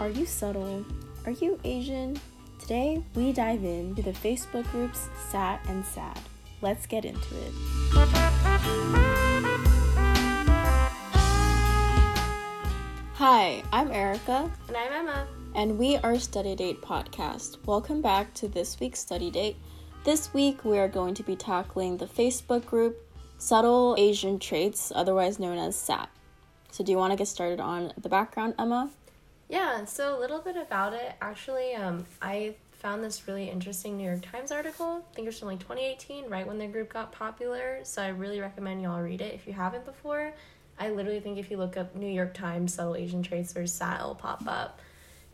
[0.00, 0.84] Are you subtle?
[1.26, 2.18] Are you Asian?
[2.58, 6.18] Today, we dive into the Facebook groups Sat and Sad.
[6.62, 8.60] Let's get into it.
[13.14, 15.26] Hi, I'm Erica, And I'm Emma.
[15.54, 17.58] and we are Study Date Podcast.
[17.66, 19.56] Welcome back to this week's Study Date.
[20.04, 22.96] This week, we are going to be tackling the Facebook group
[23.38, 26.08] Subtle Asian Traits, otherwise known as SAT.
[26.70, 28.90] So, do you want to get started on the background, Emma?
[29.50, 31.16] Yeah, so a little bit about it.
[31.20, 35.04] Actually, um, I found this really interesting New York Times article.
[35.10, 37.80] I think it was from like 2018, right when the group got popular.
[37.82, 40.32] So I really recommend y'all read it if you haven't before.
[40.78, 43.98] I literally think if you look up New York Times subtle Asian traits or SAT,
[43.98, 44.78] it'll pop up.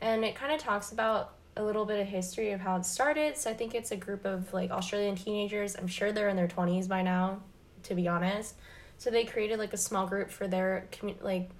[0.00, 3.36] And it kind of talks about a little bit of history of how it started.
[3.36, 5.76] So I think it's a group of like Australian teenagers.
[5.76, 7.42] I'm sure they're in their 20s by now,
[7.82, 8.54] to be honest.
[8.96, 11.50] So they created like a small group for their community, like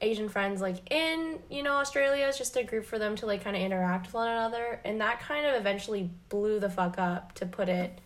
[0.00, 2.26] Asian friends like in, you know, Australia.
[2.28, 4.80] It's just a group for them to like kind of interact with one another.
[4.84, 8.00] And that kind of eventually blew the fuck up to put it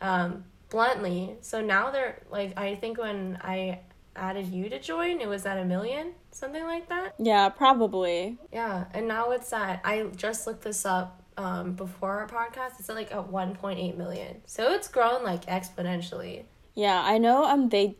[0.00, 1.36] um bluntly.
[1.40, 3.80] So now they're like I think when I
[4.14, 7.14] added you to join, it was at a million, something like that.
[7.18, 8.38] Yeah, probably.
[8.52, 12.78] Yeah, and now it's at I just looked this up um before our podcast.
[12.78, 14.42] It's at like at 1.8 million.
[14.44, 16.44] So it's grown like exponentially.
[16.74, 17.96] Yeah, I know um they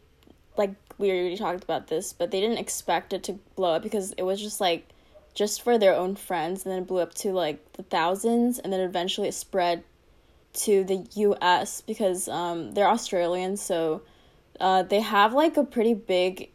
[0.58, 4.12] like we already talked about this, but they didn't expect it to blow up because
[4.12, 4.88] it was just like
[5.34, 8.72] just for their own friends and then it blew up to like the thousands and
[8.72, 9.84] then eventually it spread
[10.54, 14.02] to the US because um they're Australian, so
[14.58, 16.50] uh they have like a pretty big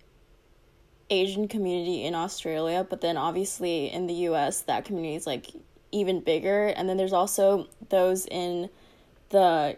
[1.12, 5.48] Asian community in Australia, but then obviously in the US that community is like
[5.92, 8.70] even bigger and then there's also those in
[9.30, 9.78] the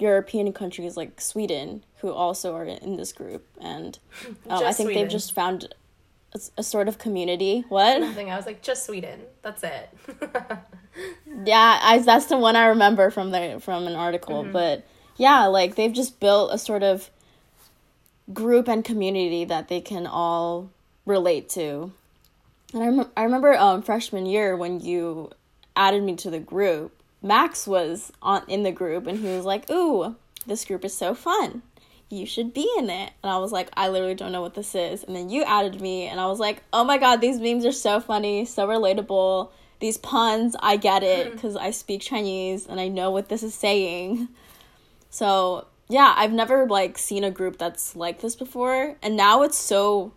[0.00, 3.98] European countries like Sweden who also are in this group, and
[4.48, 4.94] um, I think Sweden.
[4.94, 5.74] they've just found
[6.34, 7.64] a, a sort of community.
[7.68, 8.00] What?
[8.00, 8.30] Nothing.
[8.30, 9.20] I was like just Sweden.
[9.42, 9.90] That's it.
[11.44, 14.44] yeah, I that's the one I remember from the from an article.
[14.44, 17.10] But yeah, like they've just built a sort of
[18.32, 20.70] group and community that they can all
[21.04, 21.92] relate to.
[22.72, 25.30] And I, rem- I remember um, freshman year when you
[25.76, 29.70] added me to the group, Max was on in the group and he was like,
[29.70, 30.16] "Ooh,
[30.46, 31.62] this group is so fun.
[32.08, 34.74] You should be in it." And I was like, "I literally don't know what this
[34.74, 37.64] is." And then you added me and I was like, "Oh my god, these memes
[37.66, 39.50] are so funny, so relatable.
[39.80, 43.54] These puns, I get it cuz I speak Chinese and I know what this is
[43.54, 44.28] saying."
[45.10, 49.58] So, yeah, I've never like seen a group that's like this before, and now it's
[49.58, 50.12] so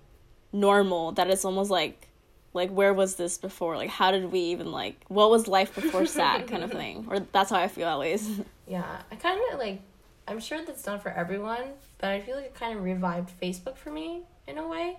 [0.53, 2.07] normal that it's almost like
[2.53, 3.75] like where was this before?
[3.77, 7.07] Like how did we even like what was life before SAT kind of thing?
[7.09, 8.41] Or that's how I feel at least.
[8.67, 9.81] Yeah, I kind of like.
[10.25, 11.63] I'm sure that's not for everyone,
[11.97, 14.95] but I feel like it kind of revived Facebook for me in a way.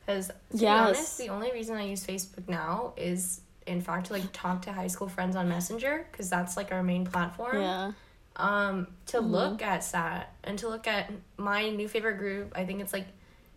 [0.00, 4.14] Because to be honest, the only reason I use Facebook now is, in fact, to
[4.14, 7.60] like talk to high school friends on Messenger, because that's like our main platform.
[7.60, 7.92] Yeah.
[8.36, 12.52] Um, to look at SAT and to look at my new favorite group.
[12.54, 13.06] I think it's like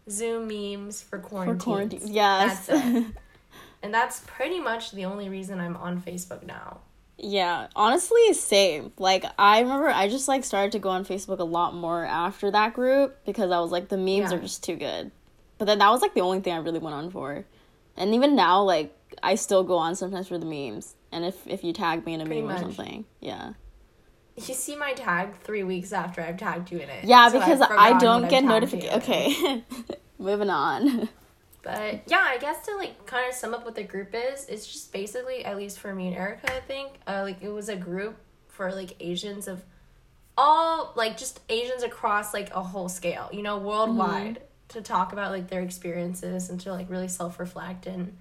[0.10, 1.60] Zoom memes for For quarantine.
[1.60, 2.02] quarantine.
[2.06, 2.68] Yes.
[2.68, 3.06] That's it.
[3.84, 6.80] and that's pretty much the only reason I'm on Facebook now.
[7.22, 8.94] Yeah, honestly, same.
[8.98, 12.50] Like I remember I just like started to go on Facebook a lot more after
[12.52, 14.38] that group because I was like the memes Yeah.
[14.38, 15.12] are just too good.
[15.58, 17.46] But then that was like the only thing I really went on for.
[17.98, 20.96] And even now like I still go on sometimes for the memes.
[21.12, 22.60] And if if you tag me in a Pretty meme much.
[22.62, 23.04] or something.
[23.20, 23.52] Yeah.
[24.48, 27.04] You see my tag three weeks after I've tagged you in it.
[27.04, 29.04] Yeah, So because I don't get I've tagged you notifications.
[29.04, 29.64] Okay.
[30.20, 31.10] Moving on.
[31.62, 34.66] But yeah, I guess to like kind of sum up what the group is, it's
[34.66, 37.76] just basically, at least for me and Erica, I think, uh, like it was a
[37.76, 38.18] group
[38.48, 39.64] for like Asians of
[40.38, 45.32] all like just Asians across like a whole scale, you know, worldwide, to talk about
[45.32, 48.16] like their experiences and to like really self reflect and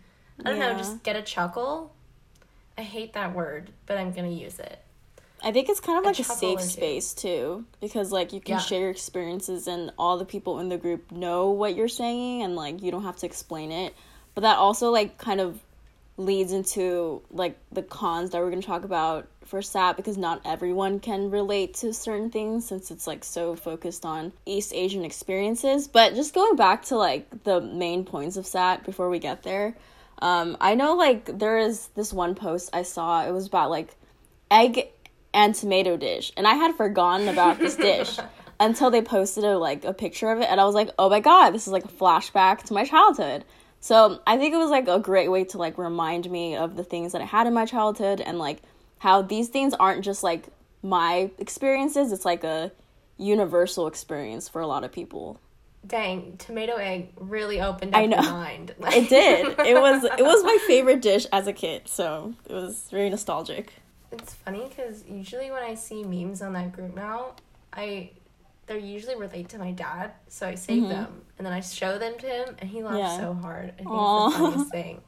[0.45, 1.95] I don't know, just get a chuckle.
[2.77, 4.81] I hate that word, but I'm gonna use it.
[5.43, 8.55] I think it's kind of like a chuckle safe space too, because like you can
[8.55, 8.61] Yeah.
[8.61, 12.57] share your experiences and all the people in the group know what you're saying and
[12.57, 13.95] like you don't have to explain it.
[14.35, 15.61] But that also like kind of
[16.17, 20.41] leads into like the cons that we're going to talk about for SAT because not
[20.45, 25.87] everyone can relate to certain things since it's like so focused on East Asian experiences.
[25.87, 29.77] But just going back to like the main points of SAT before we get there,
[30.21, 33.25] um, I know like there is this one post I saw.
[33.25, 33.95] It was about like
[34.51, 34.89] egg
[35.39, 38.19] and tomato dish, and I had forgotten about this dish
[38.61, 41.21] until they posted a like a picture of it, and I was like, oh my
[41.21, 43.45] god, this is like a flashback to my childhood.
[43.79, 46.83] So I think it was like a great way to like remind me of the
[46.83, 48.63] things that I had in my childhood and like
[48.99, 50.49] how these things aren't just like
[50.83, 52.11] my experiences.
[52.11, 52.73] It's like a
[53.17, 55.41] universal experience for a lot of people.
[55.87, 58.21] dang, tomato egg really opened up I know.
[58.23, 58.75] mind.
[58.81, 59.47] It did.
[59.61, 63.73] It was it was my favorite dish as a kid, so it was very nostalgic.
[64.11, 67.33] It's funny because usually when I see memes on that group now,
[67.73, 68.11] I
[68.67, 70.89] they're usually relate to my dad, so I save Mhm.
[70.91, 73.17] them and then I show them to him, and he laughs Yeah.
[73.19, 73.71] so hard.
[73.79, 74.17] I think Aw.
[74.17, 75.01] it's the funniest thing.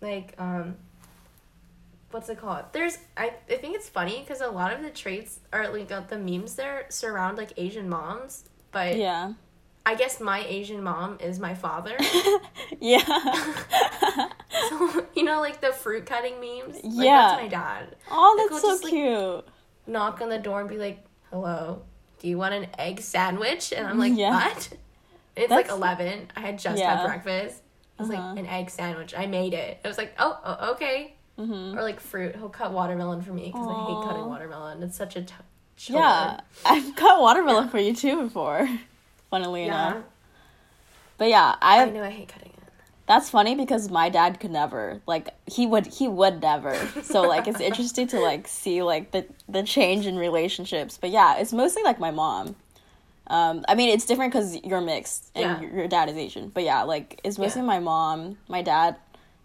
[0.00, 0.76] Like, um,
[2.10, 2.64] what's it called?
[2.72, 6.00] There's I I think it's funny because a lot of the traits are like uh,
[6.00, 9.32] the memes there surround like Asian moms, but Yeah.
[9.84, 11.96] I guess my Asian mom is my father.
[12.80, 12.98] Yeah.
[14.68, 16.74] so you know, like the fruit cutting memes.
[16.82, 17.28] Like, Yeah.
[17.28, 17.96] that's my dad.
[18.10, 19.44] oh, that's we'll so just, like, cute.
[19.86, 21.82] knock on the door and be like, "Hello,
[22.18, 24.30] do you want an egg sandwich?" And I'm like, Yeah.
[24.32, 24.70] "What?"
[25.36, 26.28] It's like eleven.
[26.36, 26.96] I had just Yeah.
[26.96, 27.62] had breakfast.
[27.98, 28.20] I was Uh-huh.
[28.30, 29.78] like, "An egg sandwich." I made it.
[29.84, 32.34] I was like, "Oh, oh okay." hmm Or like fruit.
[32.36, 34.82] He'll cut watermelon for me because I hate cutting watermelon.
[34.82, 35.34] It's such a t-
[35.76, 36.00] chore.
[36.00, 38.68] Yeah, I've cut watermelon for you too before.
[39.32, 39.88] Funnily yeah.
[39.92, 40.04] enough,
[41.18, 42.68] but yeah, I I know I hate cutting it.
[43.06, 46.74] that's funny because my dad could never like he would he would never.
[47.02, 50.98] So like it's interesting to like see like the the change in relationships.
[51.00, 52.56] But yeah, it's mostly like my mom.
[53.28, 55.70] Um, I mean it's different because you're mixed and Yeah.
[55.76, 56.50] your, dad is Asian.
[56.50, 57.66] But yeah, like it's mostly Yeah.
[57.74, 58.36] my mom.
[58.48, 58.96] My dad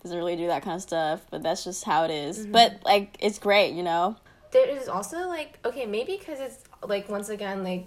[0.04, 2.39] doesn't really do that kind of stuff, but that's just how it is.
[2.39, 2.51] Mm-hmm.
[2.51, 4.18] But like it's great, you know.
[4.51, 7.86] There is also like okay, maybe because it's like once again like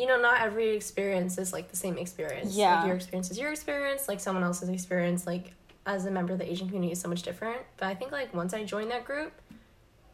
[0.00, 2.54] you know not every experience is like the same experience.
[2.56, 2.76] Yeah.
[2.76, 4.08] like, your experience is your experience.
[4.08, 5.52] Like someone else's experience, like
[5.86, 7.60] as a member of the Asian community, is so much different.
[7.76, 9.32] But I think like once I joined that group,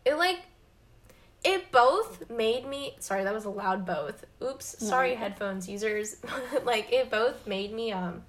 [0.05, 0.41] it like
[1.44, 5.17] it both made me sorry that was a loud both oops sorry No.
[5.19, 6.17] headphones users
[6.65, 8.23] like it both made me um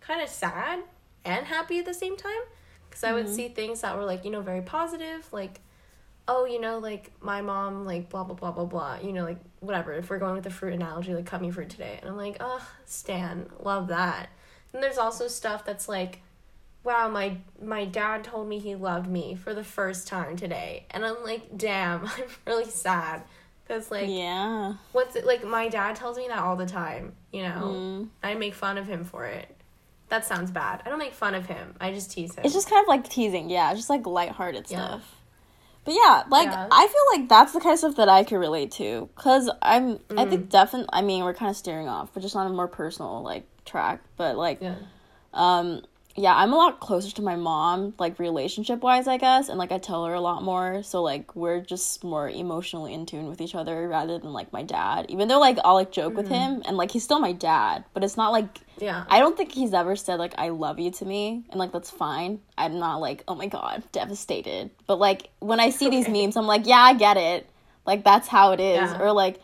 [0.00, 0.78] kind of sad
[1.24, 2.42] and happy at the same time
[2.88, 3.34] because i would Mhm.
[3.36, 5.60] see things that were like you know very positive like
[6.28, 9.38] oh you know like my mom like blah blah blah blah blah you know like
[9.60, 11.98] whatever if we're going with the fruit analogy like cut me fruit today.
[12.00, 14.30] And i'm like oh stan love that.
[14.72, 16.20] And there's also stuff that's like
[16.84, 20.86] wow my my dad told me he loved me for the first time today.
[20.90, 23.22] And i'm like damn i'm really sad.
[23.66, 24.74] Because like yeah.
[24.92, 27.74] what's it like my dad tells me that all the time you know?
[27.74, 28.08] Mm.
[28.22, 29.48] i make fun of him for it.
[30.08, 30.82] That sounds bad.
[30.84, 31.74] I don't make fun of him.
[31.80, 32.44] I just tease him.
[32.44, 34.86] It's just kind of like teasing, yeah, just like lighthearted Yeah.
[34.86, 35.16] stuff.
[35.84, 36.68] But yeah, like Yeah.
[36.70, 39.98] I feel like that's the kind of stuff that I could relate to, cause I'm
[40.16, 40.30] I Mm.
[40.30, 40.88] think definitely.
[40.92, 44.00] I mean, we're kind of steering off, but just on a more personal like track.
[44.16, 44.76] But like, yeah
[45.34, 45.82] um,
[46.14, 49.72] yeah, I'm a lot closer to my mom, like relationship wise, I guess, and like
[49.72, 50.82] I tell her a lot more.
[50.82, 54.62] So like we're just more emotionally in tune with each other rather than like my
[54.62, 55.06] dad.
[55.08, 56.28] Even though like I'll like joke with Mm-hmm.
[56.28, 59.52] him and like he's still my dad, but it's not like yeah I don't think
[59.52, 62.40] he's ever said like I love you to me and like that's fine.
[62.56, 64.70] I'm not like, oh my god, devastated.
[64.86, 67.48] But like when I see these memes, I'm like, yeah, I get it.
[67.86, 68.90] Like that's how it is.
[68.90, 69.00] Yeah.
[69.00, 69.40] Or like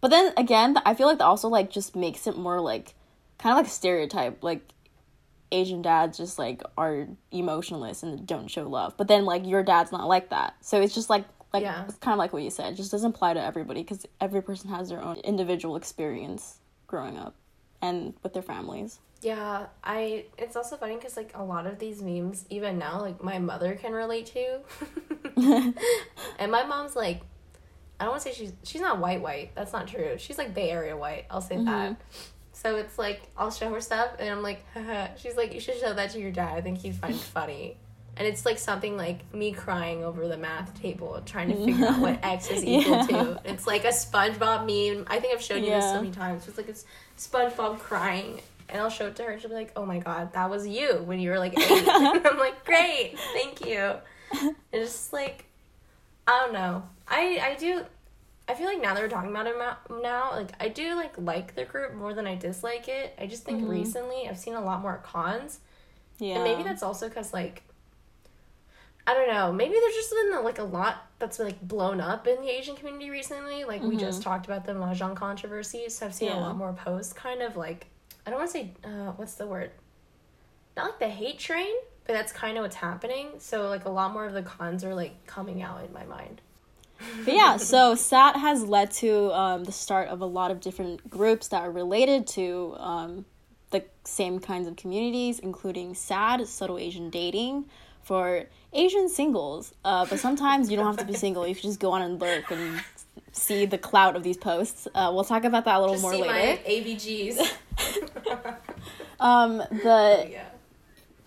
[0.00, 2.94] but then again, I feel like that also like just makes it more like
[3.38, 4.42] kind of like a stereotype.
[4.42, 4.62] Like
[5.52, 8.96] Asian dads just like are emotionless and don't show love.
[8.96, 10.54] But then like your dad's not like that.
[10.60, 11.84] So it's just like like Yeah.
[11.84, 12.72] it's kind of like what you said.
[12.72, 17.18] It just doesn't apply to everybody because every person has their own individual experience growing
[17.18, 17.34] up
[17.82, 19.00] and with their families.
[19.22, 20.24] Yeah, I.
[20.38, 23.74] It's also funny because like a lot of these memes, even now, like my mother
[23.74, 24.60] can relate to,
[26.38, 27.20] and my mom's like,
[27.98, 29.54] I don't want to say she's she's not white white.
[29.54, 30.16] That's not true.
[30.16, 31.26] She's like Bay Area white.
[31.30, 31.92] I'll say that.
[31.92, 32.02] Mm-hmm.
[32.52, 35.08] So it's like I'll show her stuff, and I'm like, Haha.
[35.16, 36.56] she's like, you should show that to your dad.
[36.56, 37.76] I think he'd find it funny.
[38.20, 42.00] And it's like something like me crying over the math table, trying to figure out
[42.00, 43.06] what x is equal Yeah.
[43.06, 43.40] to.
[43.46, 45.06] It's like a SpongeBob meme.
[45.08, 46.46] I think I've shown you this so many times.
[46.46, 46.84] It's like it's
[47.16, 49.40] SpongeBob crying, and I'll show it to her.
[49.40, 51.64] She'll be like, "Oh my god, that was you when you were like 8.
[51.88, 53.94] I'm like, "Great, thank you."
[54.70, 55.46] It's just like,
[56.26, 56.82] I don't know.
[57.08, 57.86] I I do.
[58.46, 59.56] I feel like now that we're talking about it
[60.02, 63.14] now, like I do like like the group more than I dislike it.
[63.18, 63.70] I just think Mhm.
[63.70, 65.60] recently I've seen a lot more cons,
[66.18, 66.34] Yeah.
[66.34, 67.62] and maybe that's also because like.
[69.06, 69.52] I don't know.
[69.52, 73.10] Maybe there's just been like a lot that's like blown up in the Asian community
[73.10, 73.64] recently.
[73.64, 77.12] Like we just talked about the mahjong controversy, so I've seen a lot more posts.
[77.12, 77.86] Kind of like
[78.26, 79.70] I don't want to say uh, what's the word?
[80.76, 81.74] Not like the hate train,
[82.06, 83.28] but that's kind of what's happening.
[83.38, 86.40] So like a lot more of the cons are like coming out in my mind.
[87.24, 91.08] But yeah, so SAT has led to um, the start of a lot of different
[91.08, 93.24] groups that are related to um,
[93.70, 97.64] the same kinds of communities, including SAD, Subtle Asian Dating,
[98.02, 99.74] for Asian singles.
[99.84, 102.20] Uh, but sometimes you don't have to be single, you can just go on and
[102.20, 102.82] lurk and
[103.32, 104.86] see the clout of these posts.
[104.94, 106.26] Uh, we'll talk about that a little Just more later.
[106.26, 107.52] my ABGs.
[109.20, 110.44] Um, the yeah.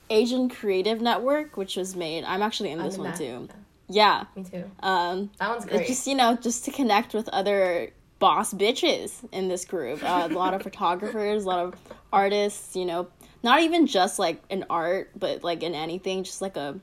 [0.09, 3.19] Asian Creative Network, which was made, I'm actually in this in one that.
[3.19, 3.47] too.
[3.87, 4.25] Yeah.
[4.35, 4.63] Me too.
[4.81, 5.85] Um, That one's great.
[5.85, 10.01] just you know just to connect with other boss bitches in this group.
[10.03, 11.75] Uh, a lot of photographers, a lot of
[12.11, 12.75] artists.
[12.75, 13.07] You know,
[13.43, 16.79] not even just like in art, but like in anything, just like a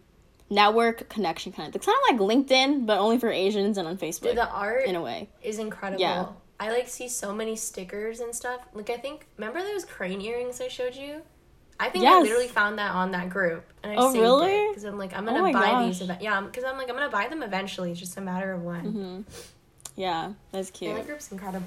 [0.49, 1.77] network connection kind of.
[1.77, 4.23] It's kind of like LinkedIn, but only for Asians and on Facebook.
[4.23, 6.01] Dude, the art in a way is incredible.
[6.01, 6.27] Yeah.
[6.59, 8.61] I like see so many stickers and stuff.
[8.75, 11.23] Like I think remember those crane earrings I showed you?
[11.83, 14.69] I think I literally found that on that group, and I Oh, saved really?
[14.69, 16.01] Because I'm like I'm Oh gonna my buy these.
[16.01, 16.11] gosh.
[16.11, 17.91] Eva- yeah, because I'm like I'm gonna buy them eventually.
[17.93, 18.83] It's just a matter of when.
[18.85, 19.21] Mm-hmm.
[19.97, 20.97] Yeah, that's And cute.
[20.99, 21.67] the group's incredible.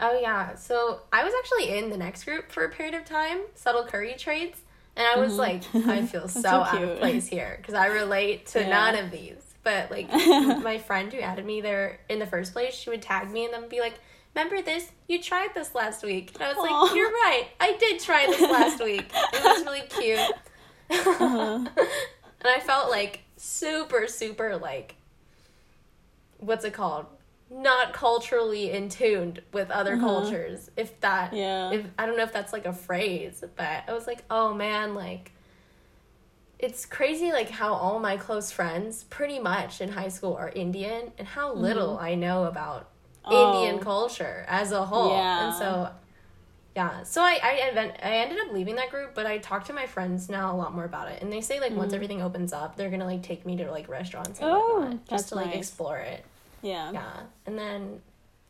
[0.00, 3.40] Oh yeah, so I was actually in the next group for a period of time,
[3.54, 4.60] subtle curry traits,
[4.96, 5.38] and I was Mhm.
[5.38, 8.68] like, I feel so, so out of place here because I relate to Yeah.
[8.68, 9.42] none of these.
[9.64, 10.08] But like
[10.62, 13.52] my friend who added me there in the first place, she would tag me and
[13.52, 13.94] then be like,
[14.34, 14.88] "Remember this?
[15.08, 16.62] You tried this last week." And I was Aw.
[16.84, 17.48] like, "You're right.
[17.60, 19.10] I did try this last week.
[19.32, 20.20] It was really cute."
[20.90, 21.66] Uh-huh.
[21.76, 24.94] and I felt like super, super like,
[26.38, 27.06] what's it called?
[27.50, 30.06] Not culturally in tuned with other Uh-huh.
[30.06, 30.70] cultures.
[30.76, 31.70] If that, Yeah.
[31.70, 34.94] if I don't know if that's like a phrase, but I was like, oh man,
[34.94, 35.32] like,
[36.58, 41.12] it's crazy like how all my close friends pretty much in high school are Indian
[41.16, 42.88] and how little I know about
[43.30, 43.80] Indian Mm-hmm.
[43.80, 43.84] Oh.
[43.84, 45.10] culture as a whole.
[45.12, 45.46] Yeah.
[45.46, 45.90] And so
[46.74, 47.02] yeah.
[47.04, 50.28] So I I, I ended up leaving that group, but I talked to my friends
[50.28, 51.22] now a lot more about it.
[51.22, 53.70] And they say like once everything opens up, they're going to like take me to
[53.70, 54.56] like restaurants and Mm-hmm.
[54.56, 55.56] Oh, whatnot, just to like nice.
[55.56, 56.24] explore it.
[56.62, 56.92] Yeah.
[56.92, 57.20] Yeah.
[57.46, 58.00] And then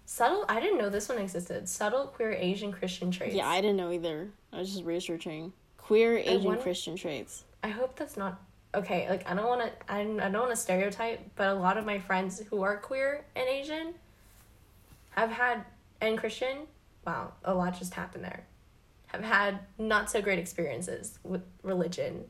[0.07, 1.69] subtle I didn't know this one existed.
[1.69, 3.35] Subtle queer Asian Christian traits.
[3.35, 4.29] Yeah, I didn't know either.
[4.53, 7.45] I was just researching queer Asian wonder- Christian traits.
[7.63, 8.41] I hope that's not
[8.75, 9.09] okay.
[9.09, 9.93] Like I don't want to.
[9.93, 13.25] I I don't want to stereotype, but a lot of my friends who are queer
[13.37, 13.95] and Asian
[15.11, 15.65] have had
[16.01, 16.67] and Christian.
[17.07, 18.45] Wow, a lot just happened there.
[19.09, 22.25] Have had not so great experiences with religion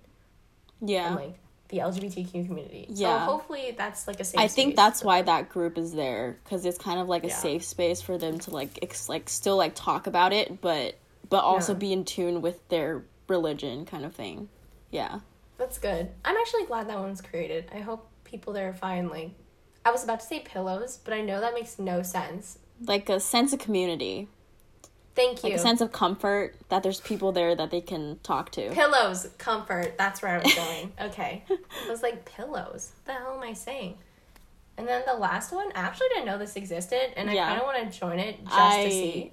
[0.81, 1.09] Yeah.
[1.09, 1.35] and like
[1.69, 2.87] the LGBTQ community.
[2.89, 3.19] Yeah.
[3.27, 4.39] So hopefully that's like a safe.
[4.39, 4.41] Space.
[4.41, 5.27] I think that's why them.
[5.27, 7.35] that group is there because it's kind of like a Yeah.
[7.37, 10.97] safe space for them to like ex- like still like talk about it, but
[11.29, 11.79] but also Yeah.
[11.79, 14.49] be in tune with their religion kind of thing.
[14.91, 15.21] Yeah.
[15.59, 16.11] That's good.
[16.25, 17.69] I'm actually glad that one's created.
[17.75, 19.33] I hope people there find like.
[19.85, 22.59] I was about to say pillows, but I know that makes no sense.
[22.85, 24.29] Like a sense of community,
[25.19, 25.51] Thank you.
[25.51, 28.71] like a sense of comfort that there's people there that they can talk to.
[28.71, 29.99] Pillows, comfort.
[29.99, 30.93] That's where I was going.
[31.01, 31.45] Okay.
[31.51, 32.93] I was like, pillows.
[33.05, 33.99] What the hell am I saying?
[34.77, 37.47] And then the last one, I actually didn't know this existed, and Yeah.
[37.47, 39.33] I kind of want to join it just I- to see.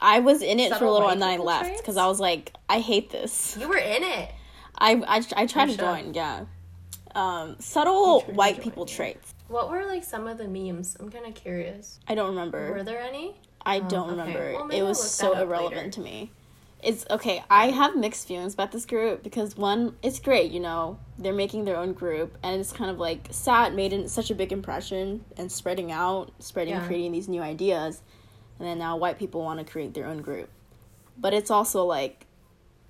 [0.00, 2.52] I was in it for a little and then I left because I was like,
[2.68, 3.56] I hate this.
[3.58, 4.32] You were in it.
[4.76, 6.44] I I, I tried to join, yeah.
[7.14, 9.32] Um, subtle You tried to white people traits.
[9.48, 10.96] What were like some of the memes?
[10.98, 12.00] I'm kind of curious.
[12.08, 12.72] I don't remember.
[12.72, 13.36] Were there any?
[13.66, 14.20] I Oh, don't okay.
[14.20, 14.52] remember.
[14.54, 15.90] Well, it was so irrelevant later.
[15.90, 16.30] to me.
[16.82, 17.42] It's okay.
[17.48, 21.64] I have mixed feelings about this group because one, it's great, you know, they're making
[21.64, 25.24] their own group, and it's kind of like sad, made in such a big impression
[25.38, 26.86] and spreading out, spreading, Yeah.
[26.86, 28.02] creating these new ideas,
[28.58, 30.50] and then now white people want to create their own group,
[31.16, 32.26] but it's also like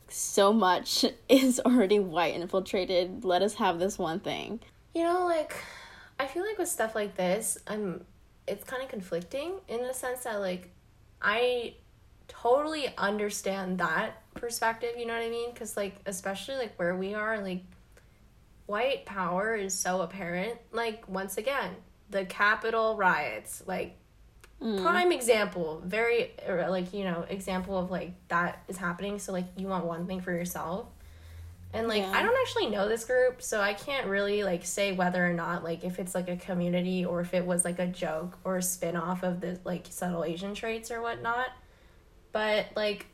[0.08, 3.24] so much is already white infiltrated.
[3.24, 4.58] Let us have this one thing.
[4.92, 5.54] You know, like
[6.18, 8.04] I feel like with stuff like this, I'm
[8.46, 10.70] it's kind of conflicting in the sense that like
[11.22, 11.74] I
[12.28, 15.54] totally understand that perspective, you know what I mean?
[15.54, 17.62] Cuz like especially like where we are, like
[18.66, 20.58] white power is so apparent.
[20.72, 21.76] Like once again,
[22.10, 23.96] the Capitol riots, like
[24.62, 24.80] Mm.
[24.82, 29.44] prime example, very er, like, you know, example of like that is happening, so like
[29.56, 30.86] you want one thing for yourself.
[31.74, 32.12] And like Yeah.
[32.14, 35.64] I don't actually know this group, so I can't really like say whether or not
[35.64, 38.62] like if it's like a community or if it was like a joke or a
[38.62, 41.48] spin off of the like subtle Asian traits or whatnot.
[42.32, 43.06] But like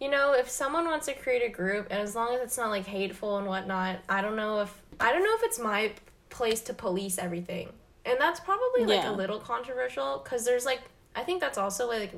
[0.00, 2.68] you know, if someone wants to create a group and as long as it's not
[2.70, 5.92] like hateful and whatnot, I don't know if I don't know if it's my
[6.30, 7.70] place to police everything.
[8.04, 9.10] And that's probably like Yeah.
[9.10, 10.80] a little controversial because there's like
[11.16, 12.12] I think that's also like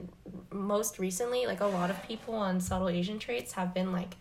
[0.52, 4.16] most recently like a lot of people on subtle Asian traits have been like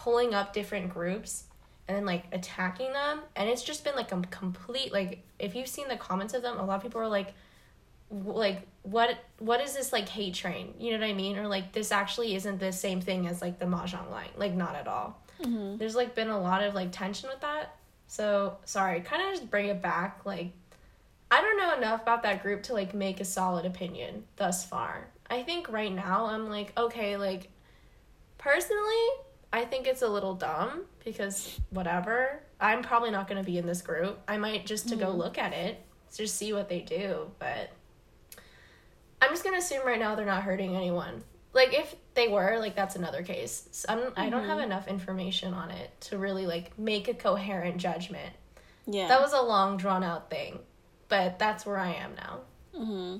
[0.00, 1.44] pulling up different groups
[1.86, 5.68] and then like attacking them and it's just been like a complete like if you've
[5.68, 7.34] seen the comments of them a lot of people are like
[8.10, 10.74] like what what is this like hate train?
[10.78, 11.36] You know what i mean?
[11.38, 14.30] Or like this actually isn't the same thing as like the mahjong line.
[14.36, 15.20] Like not at all.
[15.42, 15.76] Mm-hmm.
[15.76, 17.76] There's like been a lot of like tension with that.
[18.06, 20.50] So sorry kind of just bring it back like
[21.30, 25.08] i don't know enough about that group to like make a solid opinion thus far.
[25.28, 27.50] I think right now i'm like okay like
[28.38, 29.06] personally
[29.52, 32.42] i think it's a little dumb because whatever.
[32.62, 34.20] I'm probably not going to be in this group.
[34.28, 35.82] I might just to go look at it
[36.14, 37.70] just see what they do but
[39.22, 41.22] i'm just going to assume right now they're not hurting anyone.
[41.52, 43.68] Like if they were like that's another case.
[43.72, 47.76] So I'm, i don't have enough information on it to really like make a coherent
[47.78, 48.32] judgment.
[48.86, 49.08] Yeah.
[49.08, 50.58] that was a long drawn out thing
[51.08, 52.40] but that's where i am now.
[52.76, 53.16] Hmm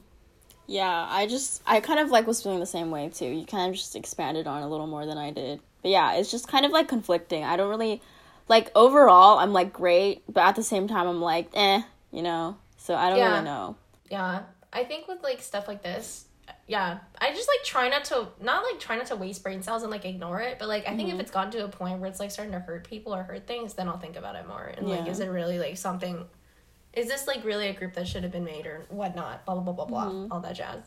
[0.66, 3.26] Yeah, I just I kind of like was feeling the same way too.
[3.26, 5.60] You kind of just expanded on a little more than I did.
[5.82, 7.44] But yeah, it's just kind of like conflicting.
[7.44, 8.02] I don't really
[8.49, 12.56] like overall I'm like great, but at the same time I'm like, eh, you know.
[12.76, 13.30] So I don't Yeah.
[13.32, 13.76] really know.
[14.10, 16.26] Yeah, I think with like stuff like this,
[16.66, 19.82] yeah, I just like try not to not like try not to waste brain cells
[19.82, 21.14] and like ignore it, but like I think Mm-hmm.
[21.14, 23.46] if it's gotten to a point where it's like starting to hurt people or hurt
[23.46, 26.26] things, then I'll think about it more and like, is it really like something?
[26.92, 29.44] Is this like really a group that should have been made or whatnot?
[29.46, 30.32] Blah blah blah blah blah, Mm-hmm.
[30.32, 30.82] all that jazz.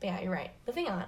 [0.00, 0.50] But yeah, you're right.
[0.66, 1.04] Moving on.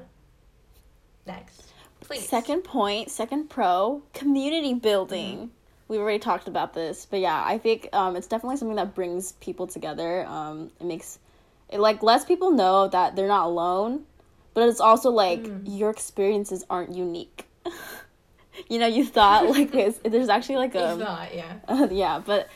[1.27, 1.73] Next,
[2.05, 2.29] please.
[2.29, 5.51] Second point, second pro, community building.
[5.89, 9.33] We've already talked about this, but yeah, I think um, it's definitely something that brings
[9.33, 10.25] people together.
[10.27, 11.19] Um, it makes
[11.69, 14.05] it like lets people know that they're not alone,
[14.55, 17.47] but it's also like your experiences aren't unique.
[18.69, 21.57] you know, you thought like it's, there's actually like a thought, yeah.
[21.69, 22.49] uh, yeah, but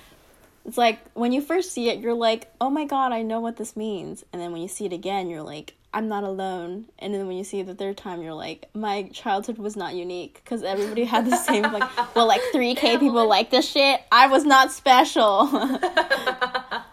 [0.64, 3.56] it's like when you first see it, you're like, oh my god, I know what
[3.56, 4.24] this means.
[4.32, 6.86] And then when you see it again, you're like, I'm not alone.
[6.98, 9.94] And then when you see it the third time, you're like, my childhood was not
[9.94, 14.00] unique because everybody had the same, like, well, like 3K people like this shit.
[14.12, 15.48] I was not special.
[15.50, 16.92] but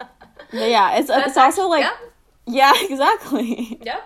[0.52, 1.94] yeah, it's, uh, it's also like, Yep.
[2.46, 3.78] yeah, exactly.
[3.84, 4.04] Yep.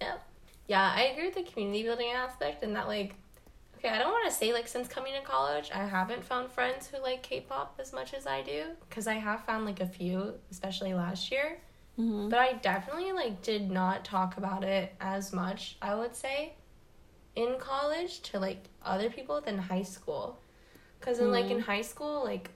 [0.00, 0.26] Yep.
[0.68, 3.14] Yeah, I agree with the community building aspect and that like
[3.78, 6.86] okay, I don't want to say like since coming to college, I haven't found friends
[6.86, 10.34] who like K-pop as much as I do cuz I have found like a few,
[10.52, 11.58] especially last year.
[12.02, 12.30] Mhm.
[12.30, 16.54] But I definitely like did not talk about it as much, I would say,
[17.36, 20.38] in college to like other people than high school.
[21.00, 22.50] Cuz in like in high school, like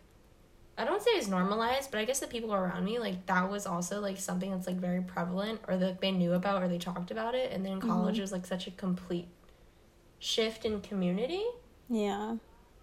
[0.78, 3.66] I don't say it's normalized, but I guess the people around me, like that was
[3.66, 7.10] also like something that's like very prevalent or that they knew about or they talked
[7.10, 7.50] about it.
[7.52, 9.28] And then in college, it was like such a complete
[10.18, 11.44] shift in community.
[11.88, 12.36] Yeah.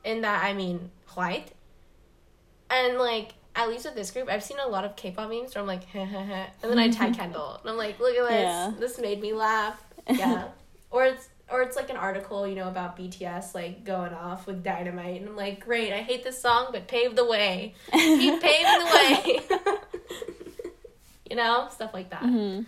[0.04, 1.52] In that, I mean, white.
[2.70, 5.54] And like, at least with this group, I've seen a lot of K pop memes
[5.56, 5.84] where I'm like.
[5.94, 7.60] And then I tag Kendall.
[7.62, 8.42] And I'm like, look at this.
[8.42, 8.72] Yeah.
[8.80, 9.82] This made me laugh.
[10.10, 10.48] Yeah.
[10.92, 11.30] or it's.
[11.52, 15.30] Or it's like an article, you know, about BTS like going off with Dynamite, and
[15.30, 17.76] I'm like, great, I hate this song, but pave the way.
[17.92, 19.40] Keep paving the way.
[21.30, 22.24] you know, stuff like that.
[22.24, 22.66] Mhm.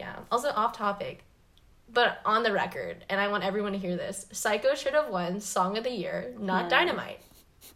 [0.00, 0.16] Yeah.
[0.32, 1.22] Also off topic,
[1.92, 4.26] but on the record, and I want everyone to hear this.
[4.32, 6.68] Psycho should have won Song of the Year, not Yeah.
[6.70, 7.20] Dynamite.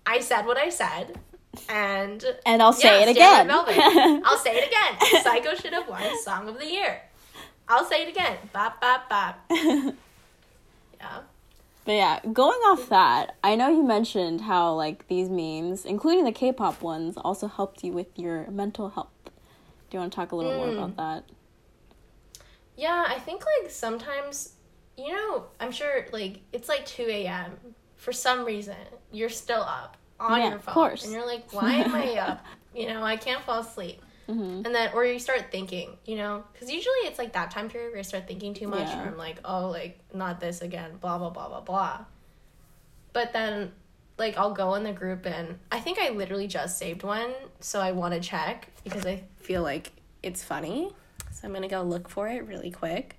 [0.07, 1.21] I said what I said,
[1.69, 3.51] and And I'll say yeah, it again.
[4.25, 5.23] I'll say it again.
[5.23, 7.03] Psycho should have won Song of the Year.
[7.69, 8.37] I'll say it again.
[8.53, 9.39] Bop bop bop.
[11.01, 11.21] Yeah.
[11.85, 16.33] But yeah, going off that, I know you mentioned how like these memes, including the
[16.33, 19.09] K-pop ones, also helped you with your mental health.
[19.25, 19.31] Do
[19.97, 20.73] you want to talk a little more Mm.
[20.77, 21.25] about that?
[22.77, 24.53] Yeah, I think like sometimes,
[24.97, 27.53] you know, I'm sure like it's like 2 a.m.
[27.97, 28.77] For some reason,
[29.11, 30.75] you're still up on Yeah, your of phone.
[30.75, 31.05] course.
[31.05, 32.45] And you're like, why am I up?
[32.75, 34.01] You know, I can't fall asleep.
[34.27, 37.69] hmm And then, or you start thinking, you know, because usually it's like that time
[37.71, 39.05] period where you start thinking too much, Yeah.
[39.05, 42.05] or I'm like, oh, like, not this again, blah, blah, blah, blah, blah.
[43.13, 43.73] But then,
[44.19, 47.81] like, I'll go in the group and I think I literally just saved one, so
[47.81, 50.93] I want to check because I feel like it's funny.
[51.33, 53.17] So I'm gonna go look for it really quick.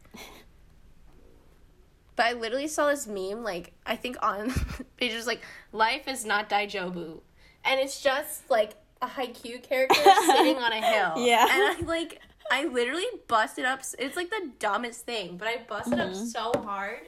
[2.20, 4.52] But I literally saw this meme, like, I think on
[4.98, 5.40] pages like,
[5.72, 7.22] life is not Daijobu.
[7.64, 11.14] And it's just like a Haikyuu character sitting on a hill.
[11.26, 11.44] Yeah.
[11.50, 12.20] And I like,
[12.52, 13.80] I literally busted up.
[13.98, 16.28] It's like the dumbest thing, but I busted up Mhm.
[16.28, 17.00] so hard.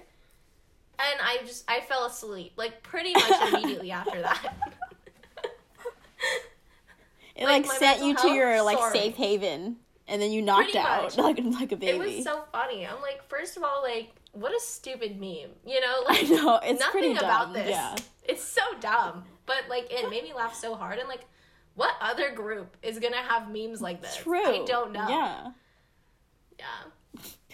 [0.97, 4.55] And I just, I fell asleep, like, pretty much immediately after that.
[7.35, 8.97] It Like, like, sent you mental to your like Sorry.
[8.97, 9.75] safe haven,
[10.07, 11.97] and then you knocked out like like a baby.
[11.97, 12.87] It was so funny.
[12.87, 15.51] I'm like, first of all, like, what a stupid meme.
[15.65, 17.69] You know, like know it's nothing pretty about this.
[17.69, 17.95] Yeah.
[18.23, 19.23] It's so dumb.
[19.45, 21.25] But like it made me laugh so hard and like
[21.75, 24.17] what other group is gonna have memes like this?
[24.17, 24.61] True.
[24.61, 25.07] I don't know.
[25.07, 25.51] Yeah.
[26.59, 26.65] Yeah.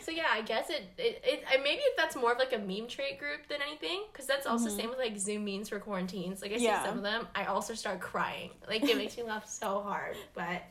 [0.01, 3.19] So yeah, I guess it it, it maybe that's more of like a meme trait
[3.19, 4.75] group than anything because that's also Mhm.
[4.77, 6.41] same with like Zoom memes for quarantines.
[6.41, 6.81] Like I Yeah.
[6.81, 8.51] see some of them, I also start crying.
[8.67, 10.15] Like it makes me laugh so hard.
[10.33, 10.61] But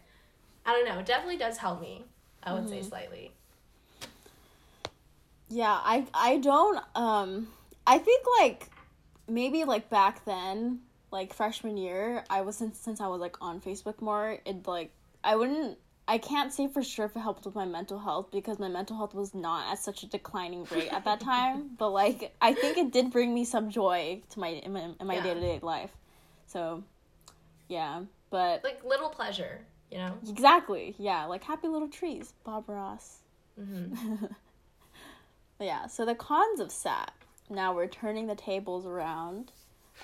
[0.64, 0.98] I don't know.
[1.00, 2.04] It definitely does help me.
[2.42, 2.88] I would say Mhm.
[2.88, 3.32] slightly.
[5.48, 7.48] Yeah, I I don't um
[7.86, 8.68] I think like
[9.28, 10.80] maybe like back then,
[11.10, 14.92] like freshman year, I was since since I was like on Facebook more, it like
[15.22, 15.78] I wouldn't
[16.08, 18.96] I can't say for sure if it helped with my mental health because my mental
[18.96, 22.76] health was not at such a declining rate at that time, but like I think
[22.78, 25.22] it did bring me some joy to my in my, in my Yeah.
[25.22, 25.90] day-to-day life.
[26.46, 26.84] So,
[27.68, 30.14] yeah, but Like little pleasure, you know.
[30.28, 30.94] exactly.
[30.98, 33.18] Yeah, like happy little trees, Bob Ross.
[33.58, 33.94] hmm
[35.60, 37.12] yeah, so the cons of SAT.
[37.48, 39.52] Now we're turning the tables around.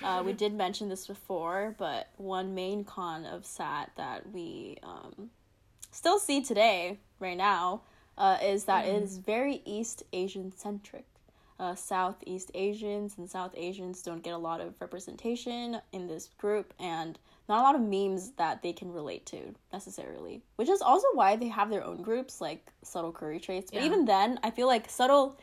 [0.01, 5.29] Uh, we did mention this before, but one main con of SAT that we um,
[5.91, 7.81] still see today, right now,
[8.17, 11.05] uh, is that it is very East Asian centric.
[11.59, 16.73] Uh, Southeast Asians and South Asians don't get a lot of representation in this group,
[16.79, 20.43] and not a lot of memes that they can relate to necessarily.
[20.55, 23.71] Which is also why they have their own groups like subtle curry traits.
[23.71, 23.87] But Yeah.
[23.87, 25.37] even then, I feel like subtle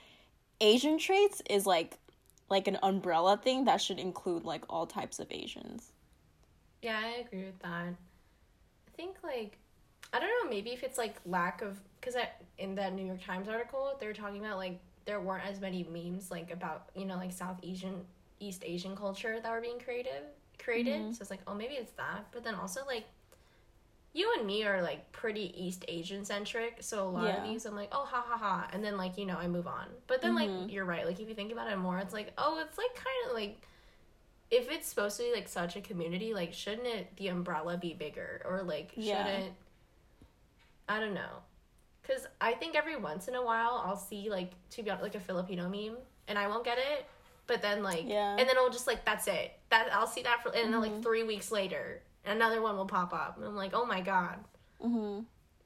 [0.60, 1.98] Asian traits is like
[2.48, 5.92] like an umbrella thing that should include like all types of Asians.
[6.82, 7.94] Yeah, I agree with that.
[8.88, 9.58] I think like
[10.12, 12.16] I don't know, maybe if it's like lack of because
[12.58, 15.84] in that New York Times article they were talking about like there weren't as many
[15.84, 18.04] memes like about you know like South Asian
[18.40, 20.22] East Asian culture that were being created
[20.62, 21.00] created.
[21.00, 21.12] Mm-hmm.
[21.12, 23.04] So it's like oh maybe it's that, but then also like
[24.12, 27.42] you and me are like pretty East Asian centric, so a lot Yeah.
[27.42, 29.66] of these I'm like oh ha ha ha, and then like you know I move
[29.66, 29.86] on.
[30.06, 30.68] But then like mm-hmm.
[30.68, 33.28] you're right, like if you think about it more, it's like oh it's like kind
[33.28, 33.62] of like
[34.50, 37.94] if it's supposed to be like such a community, like shouldn't it the umbrella be
[37.94, 39.24] bigger or like Yeah.
[39.24, 39.54] shouldn't
[40.88, 41.42] I don't know.
[42.02, 45.14] Cuz I think every once in a while I'll see like to be honest like
[45.14, 47.06] a Filipino meme and I won't get it,
[47.46, 48.30] but then like Yeah.
[48.36, 49.52] and then it'll just like that's it.
[49.70, 53.12] That I'll see that for and then like 3 weeks later another one will pop
[53.12, 54.36] up and I'm like, "Oh my god."
[54.84, 55.20] Mm-hmm.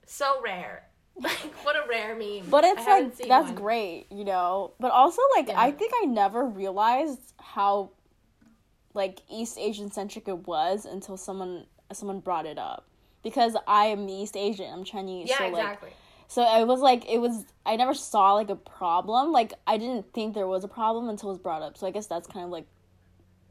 [0.06, 0.84] So rare.
[1.22, 2.50] Like what a rare meme.
[2.50, 3.54] But it's like that's one.
[3.54, 4.72] great, you know.
[4.80, 5.60] But also like Yeah.
[5.60, 7.90] I think I never realized how
[8.94, 12.88] like East Asian centric it was until someone someone brought it up.
[13.22, 15.30] Because I am East Asian, I'm Chinese.
[15.30, 15.90] Yeah, so like exactly.
[16.26, 19.30] so it was like it was I never saw like a problem.
[19.30, 21.78] Like I didn't think there was a problem until it was brought up.
[21.78, 22.66] So I guess that's kind of like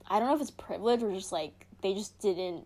[0.10, 2.66] I don't know if it's privilege or just like they just didn't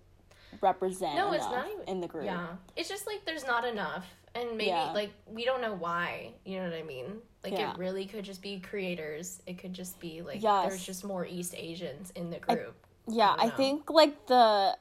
[0.62, 2.26] represent No, it's not even in the group.
[2.26, 2.48] Yeah.
[2.76, 4.06] It's just like there's not enough.
[4.36, 4.92] And maybe Yeah.
[4.92, 6.34] like we don't know why.
[6.46, 7.22] You know what I mean?
[7.44, 7.72] Like Yeah.
[7.72, 9.42] it really could just be creators.
[9.46, 10.68] It could just be like Yes.
[10.68, 12.76] there's just more East Asians in the group.
[13.08, 14.78] Yeah, don't I think like the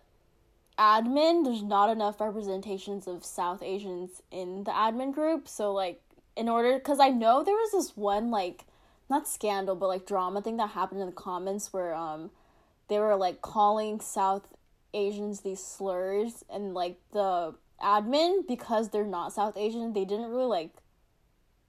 [0.78, 5.48] admin, there's not enough representations of South Asians in the admin group.
[5.48, 6.02] So like
[6.36, 8.66] in order cuz I know there was this one like
[9.08, 12.30] not scandal but like drama thing that happened in the comments where um
[12.88, 14.46] they were like calling South
[14.94, 20.46] Asians these slurs and like the admin because they're not South Asian, they didn't really
[20.46, 20.70] like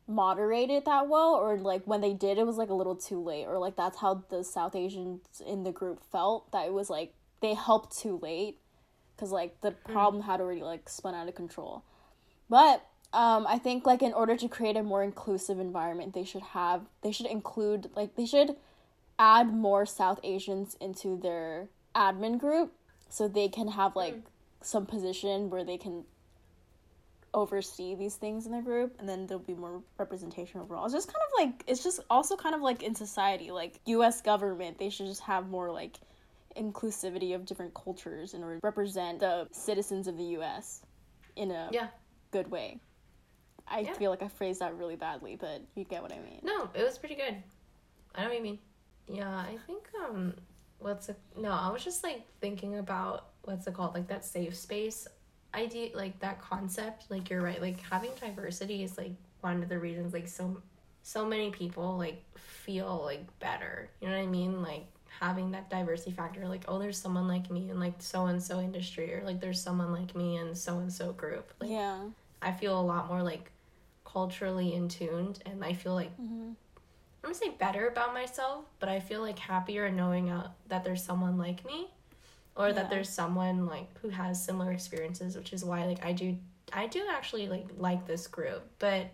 [0.07, 3.21] moderate it that well or like when they did it was like a little too
[3.21, 6.89] late or like that's how the south asians in the group felt that it was
[6.89, 8.57] like they helped too late
[9.15, 11.83] because like the problem had already like spun out of control.
[12.49, 16.41] But um i think like in order to create a more inclusive environment they should
[16.41, 18.55] have they should include like they should
[19.19, 22.73] add more south asians into their admin group
[23.09, 24.19] so they can have like hmm.
[24.61, 26.03] some position where they can
[27.33, 30.85] oversee these things in the group and then there'll be more representation overall.
[30.85, 34.21] It's just kind of like it's just also kind of like in society, like US
[34.21, 35.99] government, they should just have more like
[36.57, 40.81] inclusivity of different cultures in order to represent the citizens of the US
[41.35, 41.89] in a Yeah.
[42.31, 42.79] good way.
[43.67, 43.93] I Yeah.
[43.93, 46.39] feel like I phrased that really badly, but you get what I mean.
[46.41, 47.43] No, it was pretty good.
[48.15, 48.59] I know what you mean.
[49.07, 50.33] Yeah, I think um
[50.79, 53.93] what's it no, I was just like thinking about what's it called?
[53.93, 55.07] Like that safe space
[55.53, 57.05] idea like that concept.
[57.09, 60.61] Like you're right, like having diversity is like one of the reasons like so
[61.03, 63.89] so many people like feel like better.
[64.01, 64.61] You know what I mean?
[64.61, 64.85] Like
[65.19, 68.59] having that diversity factor, like, oh there's someone like me in like so and so
[68.59, 71.53] industry or like there's someone like me in so and so group.
[71.59, 72.01] Like Yeah.
[72.41, 73.51] I feel a lot more like
[74.05, 76.11] culturally in tuned and I feel like
[77.27, 81.03] I'm gonna say better about myself, but I feel like happier knowing uh, that there's
[81.03, 81.89] someone like me
[82.55, 82.75] or Yeah.
[82.75, 86.37] that there's someone like who has similar experiences, which is why like I do
[86.71, 89.07] I do actually like like this group, but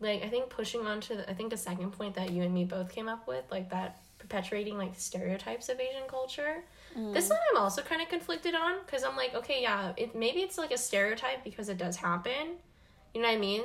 [0.00, 2.54] like I think pushing on to the, I think a second point that you and
[2.54, 6.64] me both came up with, like that perpetuating like stereotypes of Asian culture.
[7.12, 10.40] This one I'm also kind of conflicted on because I'm like, okay, yeah, it maybe
[10.40, 12.56] it's like a stereotype because it does happen.
[13.12, 13.64] You know what I mean?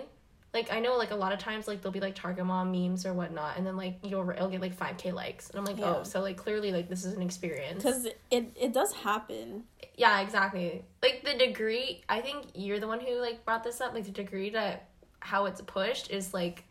[0.54, 3.06] Like I know like a lot of times like there'll be like Target mom memes
[3.08, 5.78] or whatnot, and then like you'll it'll get like five k likes, and I'm like,
[5.80, 5.96] oh, Yeah.
[6.00, 7.82] oh, so like clearly like this is an experience.
[7.84, 9.63] Cuz it it does happen.
[9.96, 10.84] Yeah, exactly.
[11.02, 13.94] Like the degree, I think you're the one who like brought this up.
[13.96, 14.89] Like the degree that
[15.20, 16.63] how it's pushed is like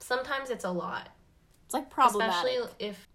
[0.00, 1.08] sometimes it's a lot,
[1.66, 2.34] It's like problematic.
[2.34, 3.08] especially if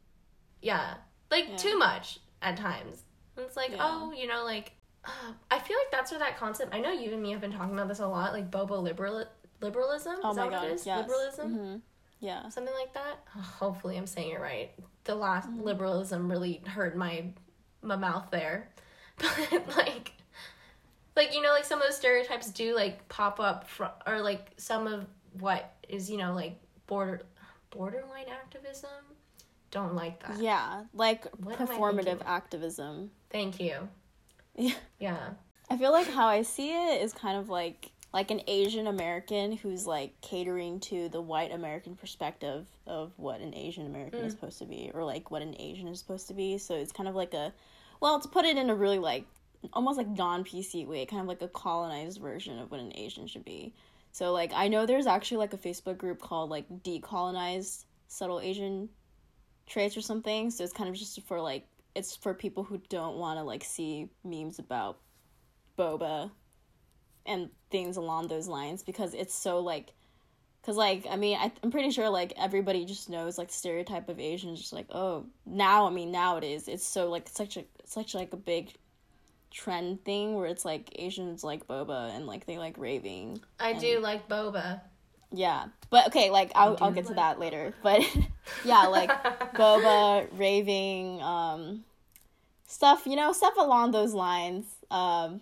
[0.61, 0.95] yeah,
[1.29, 1.55] like Yeah.
[1.57, 3.03] too much at times.
[3.35, 3.77] And it's like Yeah.
[3.81, 4.71] oh, you know, like
[5.51, 6.73] I feel like that's where that concept.
[6.73, 9.25] I know you and me have been talking about this a lot, like boba liberal
[9.61, 10.15] liberalism.
[10.23, 10.61] oh is my that god.
[10.61, 10.85] what it is?
[10.85, 10.99] Yes.
[11.07, 11.57] Liberalism.
[11.57, 11.81] Mhm.
[12.19, 12.49] Yeah.
[12.49, 13.19] something like that.
[13.59, 14.71] Hopefully, I'm saying it right.
[15.03, 15.63] The last Mm-hmm.
[15.63, 17.25] liberalism really hurt my
[17.81, 18.69] my mouth there,
[19.17, 20.13] but like,
[21.15, 24.51] like you know, like some of those stereotypes do like pop up from, or like
[24.57, 25.05] some of
[25.39, 27.21] what is you know like border
[27.69, 28.89] borderline activism.
[29.69, 30.39] Don't like that.
[30.39, 33.11] Yeah, like What performative activism.
[33.29, 33.87] Thank you.
[34.59, 34.73] Yeah.
[34.99, 35.29] Yeah.
[35.69, 39.51] I feel like how I see it is kind of like like an Asian American
[39.51, 44.37] who's like catering to the white American perspective of what an Asian American is mm.
[44.37, 46.57] supposed to be or like what an Asian is supposed to be.
[46.57, 47.53] So it's kind of like a
[47.99, 49.25] well, to put it in a really like
[49.73, 53.27] almost like non PC way, kind of like a colonized version of what an Asian
[53.27, 53.73] should be.
[54.11, 58.89] So like I know there's actually like a Facebook group called like decolonized subtle Asian
[59.67, 60.49] traits or something.
[60.49, 63.63] So it's kind of just for like it's for people who don't want to like
[63.63, 64.97] see memes about
[65.77, 66.31] boba
[67.27, 69.93] and things along those lines because it's so like
[70.61, 74.19] because like i mean I, i'm pretty sure like everybody just knows like stereotype of
[74.19, 78.33] asians just like oh now i mean nowadays it's so like such a such like
[78.33, 78.73] a big
[79.49, 83.99] trend thing where it's like asians like boba and like they like raving I do
[83.99, 84.81] like boba.
[85.31, 88.01] yeah but okay like i'll, I'll get to like that later but
[88.65, 89.09] yeah like
[89.55, 91.85] boba raving um
[92.67, 95.39] stuff you know stuff along those lines um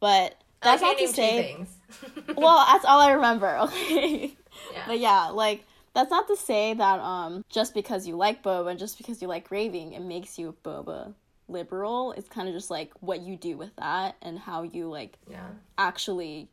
[0.00, 1.76] but that's not to say things.
[2.36, 4.36] well that's all i remember okay
[4.72, 4.82] yeah.
[4.86, 8.78] but yeah like that's not to say that um just because you like boba and
[8.78, 11.12] just because you like raving it makes you boba
[11.48, 15.18] liberal it's kind of just like what you do with that and how you like
[15.28, 15.48] yeah.
[15.78, 16.48] actually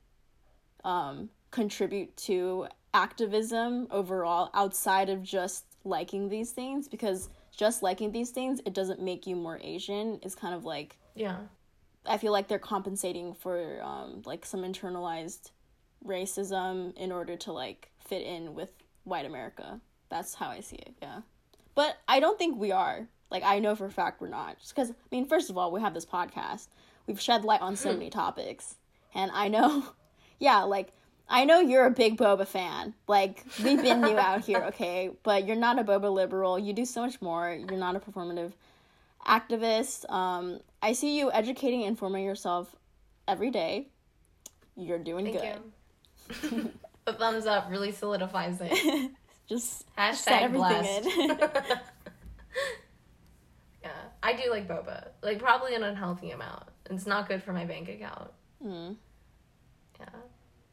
[0.83, 8.31] um, contribute to activism overall outside of just liking these things because just liking these
[8.31, 11.37] things it doesn't make you more asian it's kind of like Yeah.
[12.07, 15.51] I feel like they're compensating for um, like some internalized
[16.05, 18.69] racism in order to like fit in with
[19.03, 19.79] white america.
[20.09, 21.21] That's how i see it yeah.
[21.75, 23.07] But i don't think we are.
[23.29, 24.59] Like i know for a fact we're not.
[24.59, 26.67] Just because i mean first of all we have this podcast.
[27.05, 28.75] We've shed light on so many topics.
[29.13, 29.83] And i know
[30.39, 30.93] yeah like
[31.29, 32.93] i know you're a big boba fan.
[33.07, 35.11] Like we've been new out here okay?
[35.23, 36.57] But you're not a boba liberal.
[36.59, 37.51] You do so much more.
[37.51, 38.53] You're not a performative
[39.25, 40.09] activist.
[40.11, 42.75] Um i see you educating and informing yourself
[43.27, 43.87] every day
[44.75, 46.71] you're doing Thank good you.
[47.07, 49.11] a thumbs up really solidifies it.
[49.49, 51.07] just Hashtag set everything blessed.
[51.07, 51.29] in
[53.83, 53.91] Yeah.
[54.21, 55.07] I do like boba.
[55.21, 56.63] Like probably an unhealthy amount.
[56.89, 58.31] It's not good for my bank account.
[58.61, 58.91] Hmm.
[59.99, 60.05] Yeah.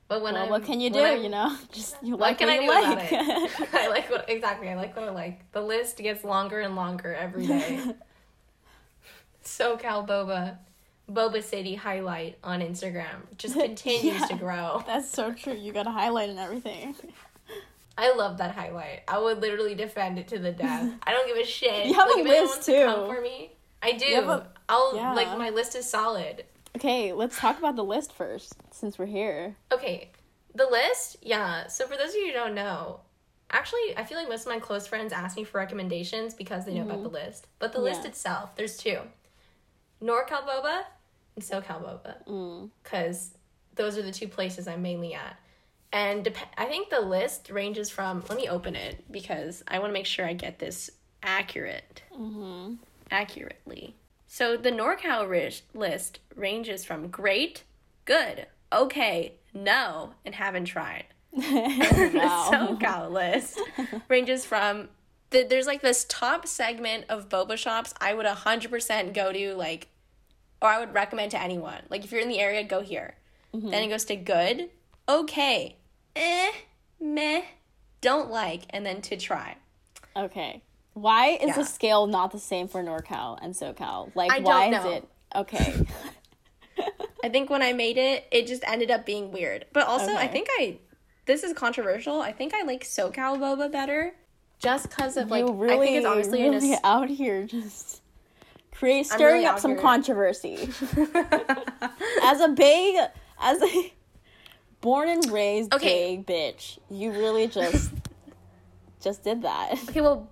[0.08, 2.38] But when well, I what can you do I'm- you know just you What like
[2.38, 3.74] can what I you do like about it?
[3.74, 4.68] I like what exactly.
[4.68, 5.50] I like what I like.
[5.52, 7.80] The list gets longer and longer every day.
[9.44, 10.56] SoCal Boba,
[11.10, 14.26] Boba City highlight on Instagram just continues Yeah.
[14.26, 14.82] to grow.
[14.86, 16.94] that's so true you got a highlight and everything
[17.96, 19.02] I love that highlight.
[19.06, 20.90] I would literally defend it to the death.
[21.04, 21.86] I don't give a shit.
[21.86, 23.06] You have like, a list, wants to too.
[23.14, 24.40] for me, I do.
[24.68, 25.12] I'll yeah.
[25.14, 26.44] like my list is solid.
[26.74, 30.10] okay let's talk about the list first since we're here Okay,
[30.56, 31.68] the list, yeah.
[31.68, 33.00] So for those of you who don't know,
[33.52, 36.74] actually, I feel like most of my close friends ask me for recommendations because they
[36.74, 37.46] know about the list.
[37.60, 38.08] But the list Mm-hmm.
[38.08, 38.98] Itself, there's two:
[40.02, 40.82] NorCal Boba
[41.36, 42.70] and SoCal Boba, mm.
[42.82, 43.34] because
[43.74, 45.36] those are the two places I'm mainly at.
[45.92, 48.24] And dep- I think the list ranges from.
[48.28, 50.90] Let me open it because I want to make sure I get this
[51.22, 52.74] accurate, mm-hmm.
[53.10, 53.94] accurately.
[54.26, 57.62] So the NorCal ri- list ranges from great,
[58.04, 61.04] good, okay, no, and haven't tried.
[61.32, 61.42] wow.
[61.42, 62.18] The
[62.52, 63.60] SoCal list
[64.08, 64.88] ranges from
[65.34, 69.88] the, there's like this top segment of boba shops I would 100% go to like
[70.62, 71.82] or I would recommend to anyone.
[71.90, 73.16] Like if you're in the area, go here.
[73.54, 73.68] Mm-hmm.
[73.70, 74.70] Then it goes to good,
[75.08, 75.76] okay,
[76.16, 76.50] eh,
[77.00, 77.42] meh,
[78.00, 79.56] don't like, and then to try.
[80.16, 80.62] okay
[80.94, 81.54] why is Yeah.
[81.56, 85.74] the scale not the same for norcal and socal like I why is it okay
[87.24, 89.64] I think when I made it, it just ended up being weird.
[89.72, 90.78] But also, I think I
[91.24, 92.20] this is controversial.
[92.20, 94.12] I think I like SoCal boba better,
[94.64, 98.02] just because of like you really, I think it's obviously really s- out here just
[98.72, 99.80] create stirring really up some here.
[99.80, 100.56] controversy.
[102.22, 102.96] as a big,
[103.40, 103.92] as a
[104.80, 106.16] born and raised Okay.
[106.16, 107.92] big bitch, you really just
[109.02, 109.72] just did that.
[109.88, 110.28] Okay, well,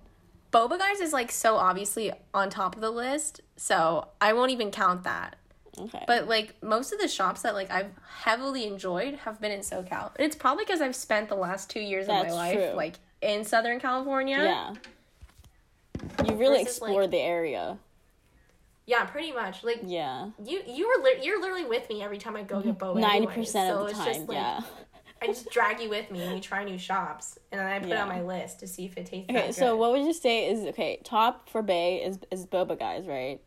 [0.51, 4.71] Boba Guys is like so obviously on top of the list, so I won't even
[4.71, 5.35] count that.
[5.79, 9.61] Okay, But like most of the shops that like I've heavily enjoyed have been in
[9.61, 10.11] SoCal.
[10.15, 12.73] And it's probably because I've spent the last two years of my life true.
[12.75, 14.37] like in Southern California.
[14.37, 14.73] yeah,
[16.25, 17.77] you really Versus, like- explored the area.
[18.85, 19.63] Yeah, pretty much.
[19.63, 22.77] Like Yeah, you, you were li- you're literally with me every time I go get
[22.77, 22.95] boba.
[22.99, 24.07] ninety anyway, percent so of the it's time.
[24.13, 24.59] just, like, yeah.
[25.21, 27.91] I just drag you with me and we try new shops, and then I put
[27.91, 29.29] it on my list to see if it tastes.
[29.29, 30.99] Okay, so what would you say is okay?
[31.05, 33.39] Top for Bay is is Boba Guys, right?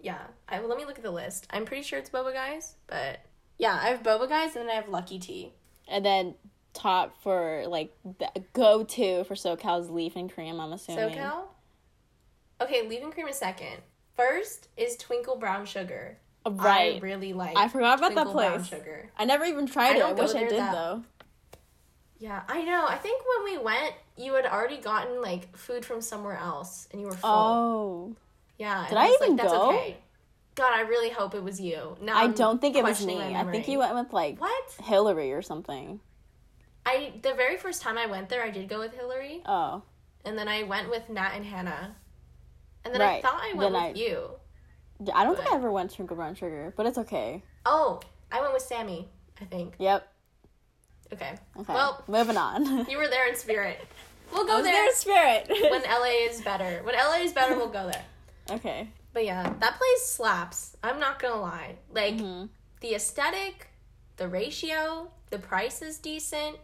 [0.00, 0.18] Yeah,
[0.48, 1.48] I let me look at the list.
[1.50, 3.18] I'm pretty sure it's Boba Guys, but
[3.58, 5.54] yeah, I have Boba Guys and then I have Lucky Tea.
[5.88, 6.34] And then
[6.76, 10.60] top for like the go to for SoCal's Leaf and Cream.
[10.60, 11.16] I'm assuming.
[11.16, 11.44] SoCal.
[12.60, 13.82] Okay, leaf and cream is second.
[14.16, 16.18] First is Twinkle Brown Sugar.
[16.48, 16.96] Right.
[16.96, 17.56] I really like.
[17.56, 18.66] I forgot about that Twinkle Brown place.
[18.68, 19.10] Sugar.
[19.18, 20.02] I never even tried I it.
[20.04, 21.02] I wish I did that- though.
[22.18, 22.86] Yeah, I know.
[22.88, 27.00] I think when we went, you had already gotten like food from somewhere else, and
[27.00, 27.30] you were full.
[27.30, 28.16] Oh.
[28.58, 28.88] yeah.
[28.88, 29.68] Did I was even like, That's go?
[29.70, 29.96] okay.
[30.54, 31.98] God, I really hope it was you.
[32.00, 33.18] Now I I'm don't think it was me.
[33.20, 34.74] I think you went with like What?
[34.82, 36.00] Hillary or something.
[36.86, 39.82] I the very first time I went there, I did go with Hillary, Oh.
[40.24, 41.96] and then I went with Nat and Hannah,
[42.84, 43.18] and then Right.
[43.18, 44.30] I thought I went Then with I- you.
[45.14, 47.42] I don't think I ever went to Twinkle Brown Sugar, but it's okay.
[47.66, 48.00] Oh,
[48.32, 49.08] I went with Sammy.
[49.40, 49.74] I think.
[49.78, 50.10] Yep.
[51.12, 51.34] Okay.
[51.60, 51.74] Okay.
[51.74, 52.86] Well, moving on.
[52.90, 53.78] you were there in spirit.
[54.32, 55.46] We'll go there there in spirit.
[55.70, 56.80] when LA is better.
[56.82, 58.04] When LA is better, we'll go there.
[58.50, 58.88] okay.
[59.12, 60.76] But yeah, that place slaps.
[60.82, 61.76] I'm not gonna lie.
[61.92, 62.48] Like Mhm.
[62.80, 63.68] the aesthetic,
[64.16, 66.58] the ratio, the price is decent.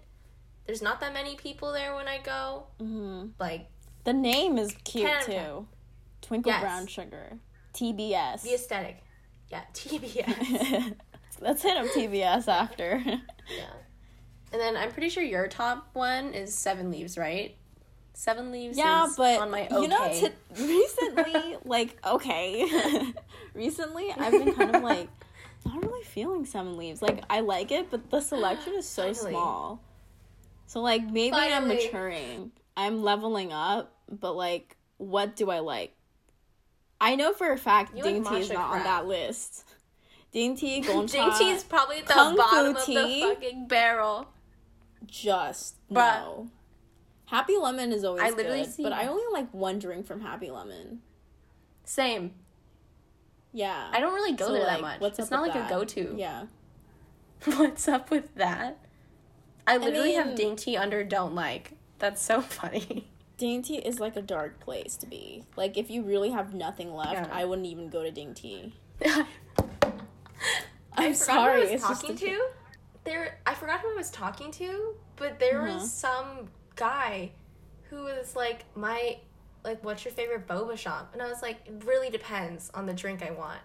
[0.67, 2.65] There's not that many people there when I go.
[2.79, 3.69] hmm Like
[4.05, 5.67] The name is cute too.
[6.21, 6.61] Twinkle Yes.
[6.63, 7.39] Brown Sugar.
[7.75, 8.43] TBS.
[8.43, 9.03] the aesthetic.
[9.51, 10.95] Yeah, TBS.
[11.41, 13.03] Let's hit up TBS after.
[13.05, 13.73] yeah.
[14.53, 17.57] And then I'm pretty sure your top one is Seven Leaves, right?
[18.15, 19.81] Seven Leaves yeah, is but on my okay.
[19.81, 20.29] you know, t-
[20.63, 22.71] recently, like okay,
[23.55, 25.09] recently I've been kind of like
[25.65, 27.01] not really feeling Seven Leaves.
[27.01, 29.33] Like I like it, but the selection is so Finally.
[29.33, 29.83] small.
[30.73, 32.51] So like maybe I'm maturing.
[32.79, 35.95] I'm leveling up, but like, what do I like?
[36.99, 39.67] I know for a fact You like Dainty is not on that list.
[40.33, 43.21] Dainty, Golden Dainty is probably at the Kung Fu bottom of tea.
[43.21, 44.29] the fucking barrel.
[45.05, 45.95] just Bruh.
[45.95, 46.51] no.
[47.27, 50.23] Happy Lemon is always I literally good, see- but I only like one drink from
[50.23, 51.03] Happy Lemon.
[51.85, 52.33] Same.
[53.53, 55.01] Yeah, I don't really go So, there like, that much.
[55.03, 55.67] what's it's not like that?
[55.71, 56.15] a go-to.
[56.17, 56.47] Yeah,
[57.45, 58.79] What's up with that?
[59.67, 61.73] I literally have mean- dainty under don't like.
[61.99, 63.09] That's so funny.
[63.39, 65.45] Dainty is like a dark place to be.
[65.57, 67.29] Like if you really have nothing left, Yeah.
[67.33, 68.75] I wouldn't even go to Dainty.
[69.05, 69.25] I
[70.95, 72.47] I'm forgot sorry, who I was it's just talking a- to.
[73.05, 75.75] There, I forgot who I was talking to, but there Uh-huh.
[75.79, 77.33] was some guy
[77.91, 79.19] who was like, "My,
[79.65, 82.93] like, what's your favorite boba shop?" And I was like, "It really depends on the
[82.95, 83.61] drink I want."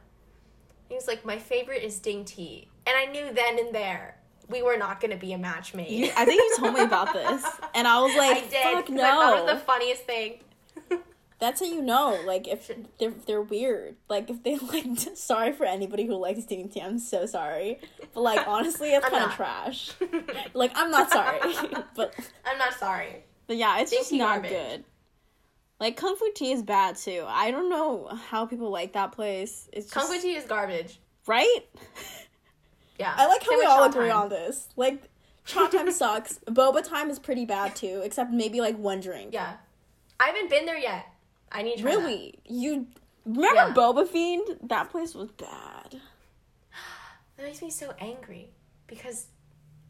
[0.89, 4.16] He was like, "My favorite is dainty," and I knew then and there
[4.49, 5.89] we were not going to be a match made.
[5.91, 7.43] You, I think you told me about this,
[7.75, 8.63] and I was like, I did.
[8.63, 10.39] "Fuck 'cause I thought it was the funniest thing.
[11.39, 12.19] That's how you know.
[12.25, 13.95] Like if they're they're weird.
[14.09, 14.85] Like if they like.
[15.15, 16.81] Sorry for anybody who likes Dainty.
[16.81, 17.79] I'm so sorry,
[18.13, 19.91] but like honestly, it's kind of trash.
[20.55, 21.39] Like I'm not sorry,
[21.95, 23.23] but I'm not sorry.
[23.45, 24.51] But yeah, it's just not garbage.
[24.51, 24.83] good.
[25.79, 27.23] Like Kung Fu Tea is bad too.
[27.27, 29.69] I don't know how people like that place.
[29.71, 30.99] It's just, Kung Fu tea is garbage.
[31.27, 31.59] right?
[32.99, 33.13] Yeah.
[33.15, 34.17] I like how Same we all agree Time.
[34.23, 34.69] on this.
[34.75, 35.03] Like
[35.45, 36.39] Chatime sucks.
[36.47, 39.33] Boba Time is pretty bad too, except maybe like one drink.
[39.33, 39.53] Yeah.
[40.19, 41.05] I haven't been there yet.
[41.51, 41.97] I need to try that.
[41.99, 42.39] Really?
[42.45, 42.87] You
[43.25, 43.73] remember Yeah.
[43.73, 44.57] Boba Fiend?
[44.63, 46.01] That place was bad.
[47.37, 48.49] That makes me so angry
[48.87, 49.27] because,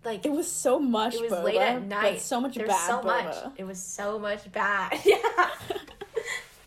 [0.03, 2.19] like, It was so much it was boba, late at night.
[2.19, 3.23] so much There's bad so boba.
[3.23, 3.35] much.
[3.55, 4.99] It was so much bad.
[5.05, 5.17] Yeah.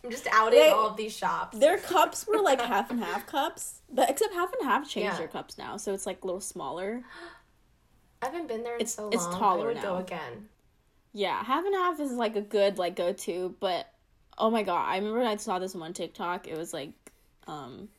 [0.03, 1.57] I'm just outing They- all of these shops.
[1.57, 5.17] Their cups were like half and half cups, but except half and half changed Yeah.
[5.17, 7.03] their cups now, so it's like a little smaller.
[8.21, 9.13] I haven't been there in It's- so long.
[9.13, 10.49] it's I taller would go again.
[11.13, 13.91] Yeah, half and half is like a good like go to, but
[14.37, 16.47] oh my god, I remember I saw this one TikTok.
[16.47, 16.91] It was like,
[17.47, 17.89] um,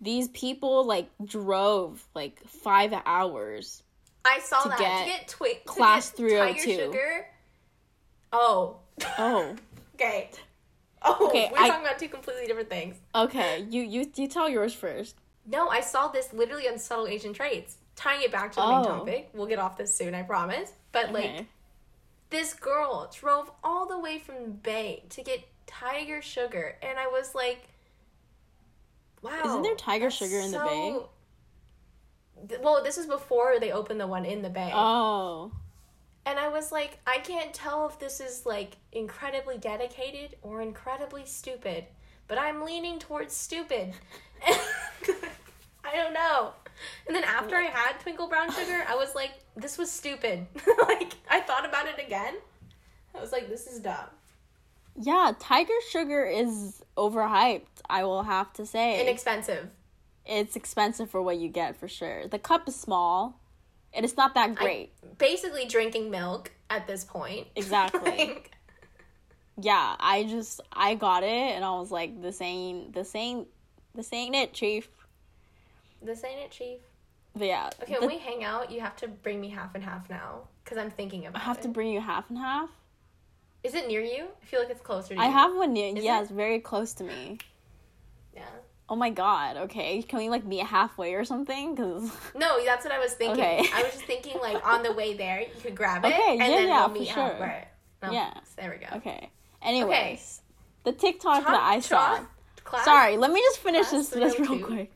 [0.00, 3.82] these people like drove like five hours.
[4.24, 4.78] I saw To that.
[4.78, 6.76] get to get twi- class get 302.
[6.90, 7.26] Tiger.
[8.32, 8.76] Oh.
[9.18, 9.54] Oh,
[9.94, 10.30] okay.
[11.08, 12.96] Oh, Okay, we're I- talking about two completely different things.
[13.14, 13.64] okay.
[13.70, 15.16] You you you tell yours first.
[15.46, 17.76] No, I saw this literally on subtle Asian traits.
[17.94, 18.84] Tying it back to the main Oh.
[18.98, 19.30] topic.
[19.32, 20.72] We'll get off this soon, I promise.
[20.92, 21.46] But like Okay.
[22.30, 27.34] this girl drove all the way from Bay to get Tiger Sugar, and I was
[27.34, 27.68] like,
[29.22, 30.98] "Wow!" Isn't there Tiger Sugar in the Bay?
[32.60, 35.52] Well, this is before they opened the one in the Bay, Oh,
[36.26, 41.24] and I was like, I can't tell if this is like incredibly dedicated or incredibly
[41.24, 41.84] stupid,
[42.26, 43.94] but I'm leaning towards stupid.
[44.46, 46.50] I don't know.
[47.06, 50.46] And then after I had Twinkle Brown Sugar, I was like, this was stupid.
[50.88, 52.34] like, I thought about it again.
[53.14, 54.10] I was like, this is dumb.
[55.00, 55.32] yeah.
[55.38, 57.62] Tiger Sugar is overhyped.
[57.88, 59.00] I will have to say.
[59.00, 59.70] Inexpensive.
[60.26, 62.26] it's expensive for what you get for sure.
[62.26, 63.38] The cup is small,
[63.96, 64.92] and it's not that great.
[65.18, 67.48] Basically drinking milk at this point.
[67.56, 68.00] Exactly.
[68.02, 68.52] Like,
[69.60, 73.48] yeah, I just I got it and I was like, this ain't this ain't
[73.94, 74.88] this ain't it, Chief.
[76.02, 76.78] this ain't it, Chief.
[77.34, 79.82] But yeah, Okay, the- when we hang out, you have to bring me half and
[79.82, 80.42] half now.
[80.62, 81.62] Because I'm thinking I about have it.
[81.62, 82.68] to bring you half and half.
[83.62, 84.26] Is it near you?
[84.42, 85.20] I feel like it's closer to you.
[85.20, 85.32] I you.
[85.32, 85.96] have one near.
[85.96, 86.22] Is yeah, it?
[86.22, 87.38] it's very close to me.
[88.34, 88.42] Yeah.
[88.88, 89.56] Oh my god.
[89.56, 91.74] Okay, can we like meet halfway or something?
[91.74, 93.40] Because No, that's what I was thinking.
[93.42, 93.58] Okay.
[93.74, 96.38] I was just thinking like on the way there, you could grab it Okay, and
[96.40, 97.22] yeah, then yeah, we'll meet for sure.
[97.24, 97.68] halfway.
[98.02, 98.34] No, Yeah.
[98.56, 98.96] there we go.
[98.98, 99.30] okay.
[99.62, 100.40] Anyways,
[100.84, 102.20] the TikTok that I saw.
[102.62, 102.84] class?
[102.84, 104.64] Sorry, let me just finish Class this this real 302.
[104.66, 104.92] quick.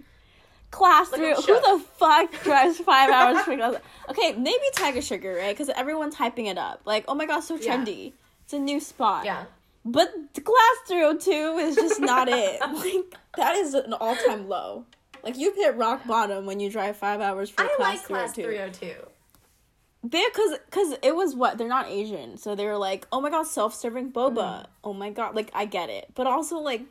[0.71, 1.35] Class through.
[1.35, 3.75] Who the fuck drives five hours for class?
[4.09, 5.57] Okay, maybe Tiger Sugar, right?
[5.57, 6.81] Because everyone's hyping it up.
[6.85, 7.77] Like, oh my god, so Yeah.
[7.77, 8.13] trendy.
[8.45, 9.25] It's a new spot.
[9.25, 9.47] Yeah.
[9.85, 12.61] But the Class 302 is just not it.
[12.73, 14.85] Like, that is an all time low.
[15.23, 18.33] Like, you've hit rock bottom when you drive five hours for I Class like class
[18.35, 18.87] 302.
[18.87, 19.07] 302.
[20.03, 21.59] Because cause it was what?
[21.59, 22.37] They're not Asian.
[22.39, 24.35] So they were like, oh my god, self serving boba.
[24.35, 24.67] Mm.
[24.85, 25.35] Oh my god.
[25.35, 26.09] Like, I get it.
[26.15, 26.83] But also, like,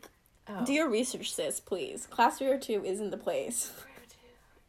[0.51, 0.65] Oh.
[0.65, 2.07] do your research, sis, please.
[2.07, 3.71] Class 302 isn't the place.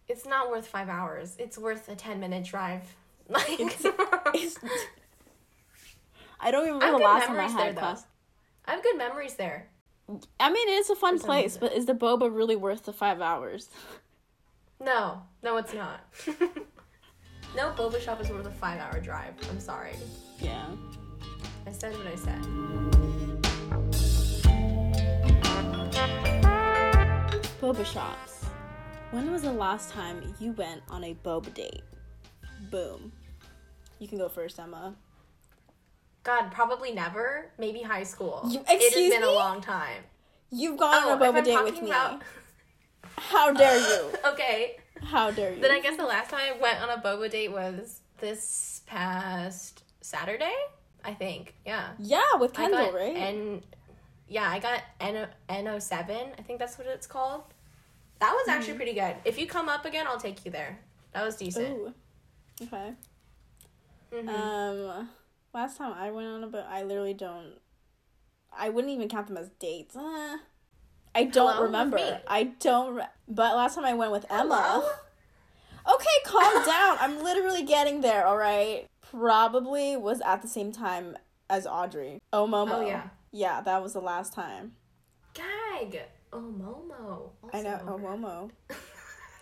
[0.09, 1.37] It's not worth five hours.
[1.39, 2.83] It's worth a 10 minute drive.
[3.31, 3.47] Like,
[4.35, 4.59] It's,
[6.41, 7.81] I don't even I remember the last time I had there, though.
[7.81, 8.07] class.
[8.65, 9.69] I have good memories there.
[10.41, 13.69] I mean, it's a fun place, but is the boba really worth the five hours?
[14.83, 16.01] No, no, it's not.
[17.55, 19.35] no boba shop is worth a five hour drive.
[19.51, 19.93] I'm sorry.
[20.41, 20.65] Yeah.
[21.67, 22.41] I said what I said.
[27.61, 28.47] Boba shops.
[29.11, 31.83] When was the last time you went on a boba date?
[32.71, 33.13] Boom.
[33.99, 34.95] You can go first, Emma.
[36.23, 37.51] God, probably never.
[37.59, 38.43] Maybe high school.
[38.49, 39.27] You- it has been me?
[39.27, 40.03] a long time.
[40.51, 41.89] You've gone Oh, on a boba date with me.
[41.91, 42.23] about-
[43.17, 44.11] How dare you?
[44.27, 44.77] okay.
[45.03, 45.61] How dare you?
[45.61, 49.83] Then I guess the last time I went on a boba date was this past
[50.01, 50.55] Saturday.
[51.03, 51.55] I think.
[51.65, 51.93] Yeah.
[51.99, 53.17] yeah, with Kendall, right?
[53.17, 53.63] N,
[54.29, 57.45] yeah, I got N N 7 I think that's what it's called.
[58.19, 58.59] That was Mm-hmm.
[58.59, 59.17] actually pretty good.
[59.25, 60.79] If you come up again, I'll take you there.
[61.13, 61.71] That was decent.
[61.71, 61.95] Ooh.
[62.63, 62.93] Okay.
[64.13, 64.29] Mhm.
[64.29, 65.09] Um,
[65.55, 67.55] last time I went on a boat, I literally don't.
[68.57, 69.95] I wouldn't even count them as dates.
[69.97, 70.39] Uh,
[71.15, 72.21] I don't Hello, remember.
[72.27, 72.95] I don't.
[72.97, 74.57] Re- but last time I went with Emma.
[74.57, 75.95] Hello?
[75.95, 76.97] Okay, calm down.
[77.01, 78.27] I'm literally getting there.
[78.27, 78.87] All right.
[79.11, 81.17] Probably was at the same time
[81.49, 82.19] as Audrey.
[82.33, 82.75] Oh Momo.
[82.75, 83.09] Oh, yeah.
[83.33, 84.73] Yeah, that was the last time.
[85.35, 86.01] Gag.
[86.33, 87.31] Oh Momo.
[87.53, 87.81] I know.
[87.87, 88.51] Oh Also- Momo.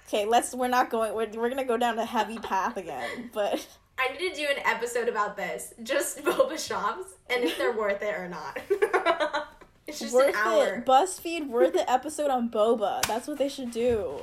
[0.07, 0.55] Okay, let's.
[0.55, 1.13] We're not going.
[1.15, 3.29] We're, we're gonna go down a heavy path again.
[3.35, 3.67] But
[3.99, 5.75] I need to do an episode about this.
[5.83, 8.59] Just boba shops and if they're worth it or not.
[9.87, 10.75] it's just worth an hour.
[10.77, 10.87] it.
[10.87, 13.03] BuzzFeed worth it episode on boba.
[13.03, 14.21] That's what they should do,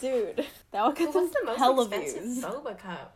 [0.00, 0.46] dude.
[0.72, 2.44] That would get What's some the most hella expensive views.
[2.44, 3.14] boba cup?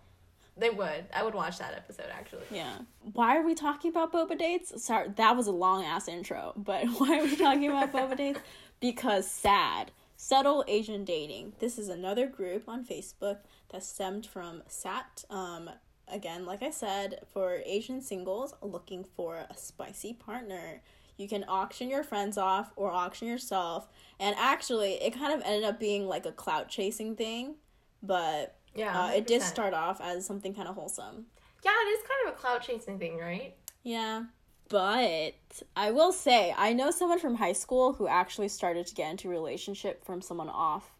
[0.57, 1.07] They would.
[1.15, 2.45] I would watch that episode actually.
[2.51, 2.79] Yeah.
[3.15, 4.85] Why are we talking about boba dates?
[4.85, 6.53] Sorry, that was a long ass intro.
[6.57, 8.41] But why are we talking about boba dates?
[8.81, 9.93] Because sad.
[10.17, 11.55] Subtle Asian dating.
[11.59, 13.39] This is another group on Facebook
[13.71, 15.25] that stemmed from SAT.
[15.31, 15.71] Um,
[16.13, 20.83] again, like I said, for Asian singles looking for a spicy partner.
[21.17, 23.89] You can auction your friends off or auction yourself.
[24.19, 27.57] And actually, it kind of ended up being like a clout chasing thing.
[28.03, 29.05] But Yeah.
[29.05, 31.27] uh, it did start off as something kind of wholesome.
[31.65, 33.55] Yeah, it is kind of a clout chasing thing, right?
[33.83, 34.25] Yeah.
[34.69, 35.35] But
[35.77, 39.29] I will say, I know someone from high school who actually started to get into
[39.29, 40.93] a relationship from someone off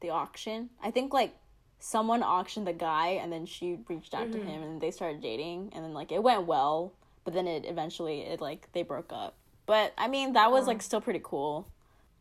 [0.00, 0.70] the auction.
[0.82, 1.34] I think like
[1.78, 5.70] someone auctioned the guy and then she reached out to him and they started dating
[5.74, 6.92] and then like it went well,
[7.24, 9.34] but then it eventually it like they broke up.
[9.66, 11.68] But I mean, that was like still pretty cool.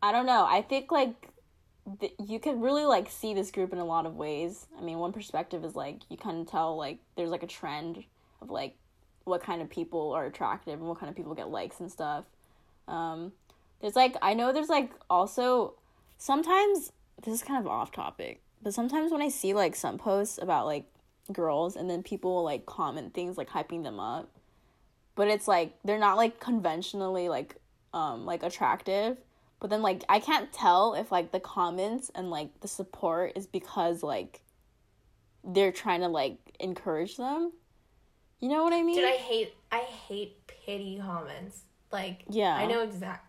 [0.01, 0.45] I don't know.
[0.45, 1.30] I think like
[1.99, 4.68] th- you could really like see this group in a lot of ways.
[4.78, 8.03] I mean, one perspective is like you kind of tell like there's like a trend
[8.41, 8.76] of like
[9.24, 12.26] what kind of people are attractive and what kind of people get likes and stuff.
[12.88, 13.32] Um,
[13.82, 15.74] there's like I know there's like also
[16.18, 16.91] sometimes
[17.24, 20.66] this is kind of off topic, but sometimes when I see like some posts about
[20.66, 20.86] like
[21.32, 24.30] girls and then people like comment things like hyping them up,
[25.16, 27.56] but it's like they're not like conventionally like
[27.93, 29.18] um like attractive.
[29.60, 33.47] But then like I can't tell if like the comments and like the support is
[33.47, 34.41] because like
[35.43, 37.51] they're trying to like encourage them.
[38.39, 38.95] You know what I mean?
[38.95, 41.62] Dude, I hate I hate pity comments.
[41.91, 42.56] Like Yeah.
[42.56, 43.26] I know exact.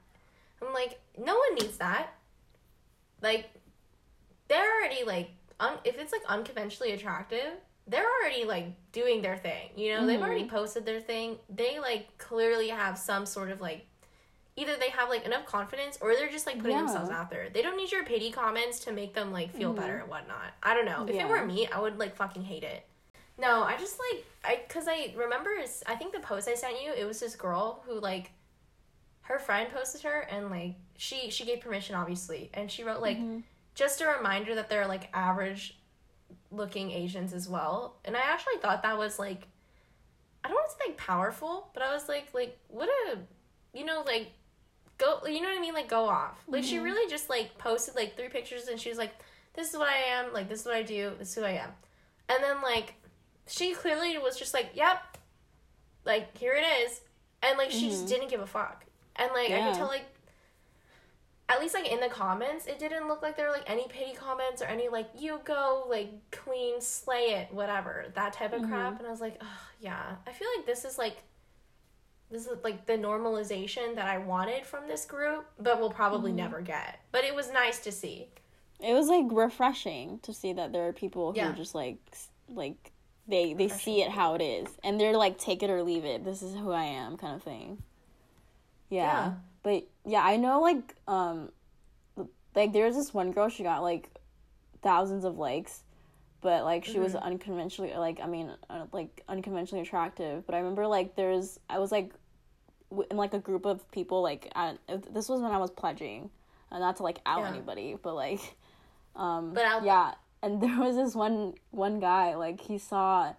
[0.63, 2.09] I'm like, no one needs that.
[3.23, 3.51] Like,
[4.49, 5.31] they're already like,
[5.61, 7.53] un- if it's like unconventionally attractive,
[7.87, 9.71] they're already like doing their thing.
[9.77, 10.57] You know, they've already mm-hmm.
[10.57, 11.37] posted their thing.
[11.49, 13.87] They like clearly have some sort of like,
[14.57, 16.85] either they have like enough confidence or they're just like putting Yeah.
[16.85, 17.49] themselves out there.
[17.51, 20.03] They don't need your pity comments to make them like feel better mm-hmm.
[20.03, 20.53] and whatnot.
[20.63, 21.07] I don't know.
[21.09, 21.27] If Yeah.
[21.27, 22.87] it were me, I would like fucking hate it.
[23.39, 25.51] No, I just like I because I remember
[25.87, 28.31] i think the post I sent you it was this girl who like
[29.23, 33.19] her friend posted her and like she she gave permission obviously and she wrote like
[33.19, 33.41] mm-hmm.
[33.77, 35.79] Just a reminder that they're like average
[36.51, 39.47] looking Asians as well and I actually thought that was like
[40.43, 43.19] I don't want to say like powerful but I was like like what a
[43.73, 44.33] you know like
[44.99, 45.75] go you know what I mean?
[45.75, 46.43] Like go off.
[46.49, 46.85] Like she mm-hmm.
[46.85, 49.13] really just like posted like three pictures and she was like,
[49.55, 51.53] This is what I am, like this is what I do, this is who I
[51.53, 51.71] am.
[52.29, 52.95] And then like
[53.47, 55.19] she clearly was just like, Yep,
[56.05, 57.01] like here it is.
[57.43, 58.09] And like she just mm-hmm.
[58.09, 58.85] didn't give a fuck.
[59.17, 60.07] And like I could tell like
[61.49, 64.15] at least like in the comments, it didn't look like there were like any pity
[64.15, 68.95] comments or any like you go like queen slay it whatever that type of crap.
[68.95, 68.99] Mm-hmm.
[68.99, 71.19] And I was like, oh yeah, I feel like this is like
[72.31, 76.39] this is like the normalization that I wanted from this group, but we'll probably mm-hmm.
[76.39, 77.01] never get.
[77.13, 78.27] But it was nice to see.
[78.81, 81.53] It was like refreshing to see that there are people who Yeah.
[81.53, 81.99] just like
[82.49, 82.93] like
[83.29, 86.25] they they see it how it is and they're like take it or leave it.
[86.25, 87.83] This is who I am kind of thing.
[88.89, 89.03] Yeah.
[89.05, 89.33] Yeah.
[89.67, 91.51] But yeah, I know like um
[92.55, 94.09] like there's this one girl she got like
[94.81, 95.83] thousands of likes
[96.41, 100.47] but like she was unconventionally like I mean uh, like unconventionally attractive.
[100.47, 102.13] But I remember like there's I was like
[102.91, 104.79] w- in like a group of people like at,
[105.13, 106.31] this was when I was pledging.
[106.71, 107.49] Uh, not to like out Yeah.
[107.49, 108.55] anybody but like
[109.17, 110.15] um But I'll- yeah.
[110.45, 113.35] And there was this one one guy like he saw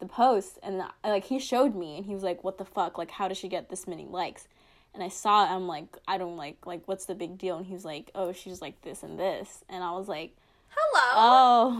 [0.00, 2.98] the post and like he showed me and he was like what the fuck?
[2.98, 4.48] Like how does she get this many likes
[4.94, 7.66] and I saw it I'm like I don't like like what's the big deal and
[7.66, 10.36] he was like oh she's like this and this and I was like
[10.74, 11.12] Hello.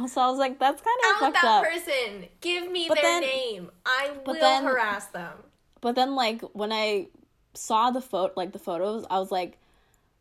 [0.03, 2.27] oh so I was like that's kind of fucked that up person.
[2.41, 3.71] Give me But their then- name.
[3.87, 5.33] I will then- harass them.
[5.81, 7.09] But then like when I
[7.55, 9.59] saw the photo like the photos, I was like,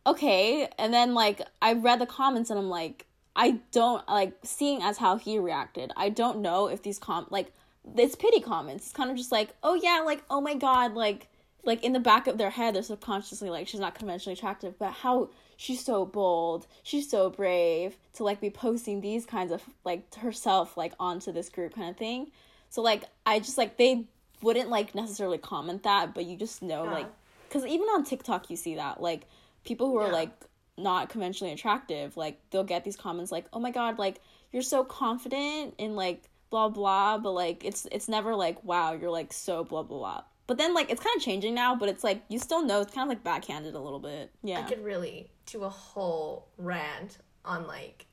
[0.06, 0.68] okay.
[0.78, 4.98] And then like I read the comments and I'm like, I don't like seeing as
[4.98, 5.92] how he reacted.
[5.96, 7.52] I don't know if these com like
[7.98, 8.86] it's pity comments.
[8.86, 11.28] It's kind of just like, oh yeah, like oh my god, like
[11.64, 14.92] like in the back of their head they're subconsciously like she's not conventionally attractive, but
[14.92, 20.14] how she's so bold, she's so brave to like be posting these kinds of like
[20.16, 22.32] herself like onto this group kind of thing.
[22.70, 24.06] So like I just like they
[24.42, 26.92] wouldn't like necessarily comment that, but you just know Yeah.
[26.92, 27.08] like
[27.48, 29.28] because even on TikTok you see that like
[29.64, 30.14] people who are Yeah.
[30.14, 30.32] like
[30.78, 34.20] not conventionally attractive like they'll get these comments like oh my god like
[34.52, 39.12] you're so confident in like blah blah but like it's it's never like wow you're
[39.12, 42.04] like so blah blah blah but then like it's kind of changing now but it's
[42.04, 44.84] like you still know it's kind of like backhanded a little bit yeah I could
[44.84, 48.06] really do a whole rant on like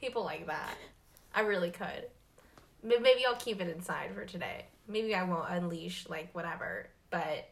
[0.00, 0.74] people like that.
[1.34, 2.06] I really could.
[2.82, 4.66] Maybe I'll keep it inside for today.
[4.88, 6.88] Maybe I won't unleash like whatever.
[7.10, 7.48] But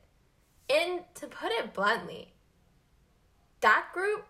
[0.69, 2.33] in to put it bluntly,
[3.61, 4.27] that group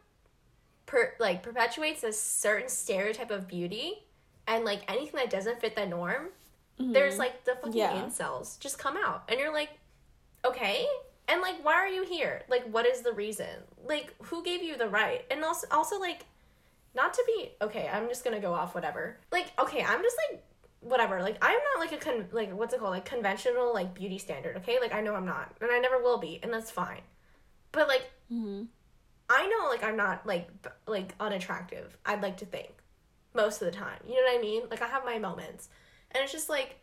[0.86, 4.04] per like perpetuates a certain stereotype of beauty
[4.46, 6.28] and like anything that doesn't fit the norm.
[6.78, 7.20] There's mm-hmm.
[7.20, 8.02] like the fucking Yeah.
[8.02, 9.70] incels just come out and you're like,
[10.44, 10.86] okay?
[11.26, 12.42] And like why are you here?
[12.48, 13.64] Like what is the reason?
[13.84, 15.24] Like who gave you the right?
[15.30, 16.24] And also also like
[16.94, 19.18] not to be okay i'm just gonna go off whatever.
[19.32, 20.42] Like okay i'm just like
[20.80, 21.20] whatever.
[21.20, 22.92] Like i'm not like a con like what's it called?
[22.92, 24.78] Like conventional like beauty standard okay?
[24.80, 27.02] Like i know i'm not and i never will be and that's fine.
[27.72, 28.62] But like mm-hmm.
[29.28, 32.70] i know like i'm not like b- like unattractive i'd like to think
[33.34, 33.98] most of the time.
[34.06, 34.62] You know what i mean?
[34.70, 35.68] Like i have my moments
[36.12, 36.76] and it's just like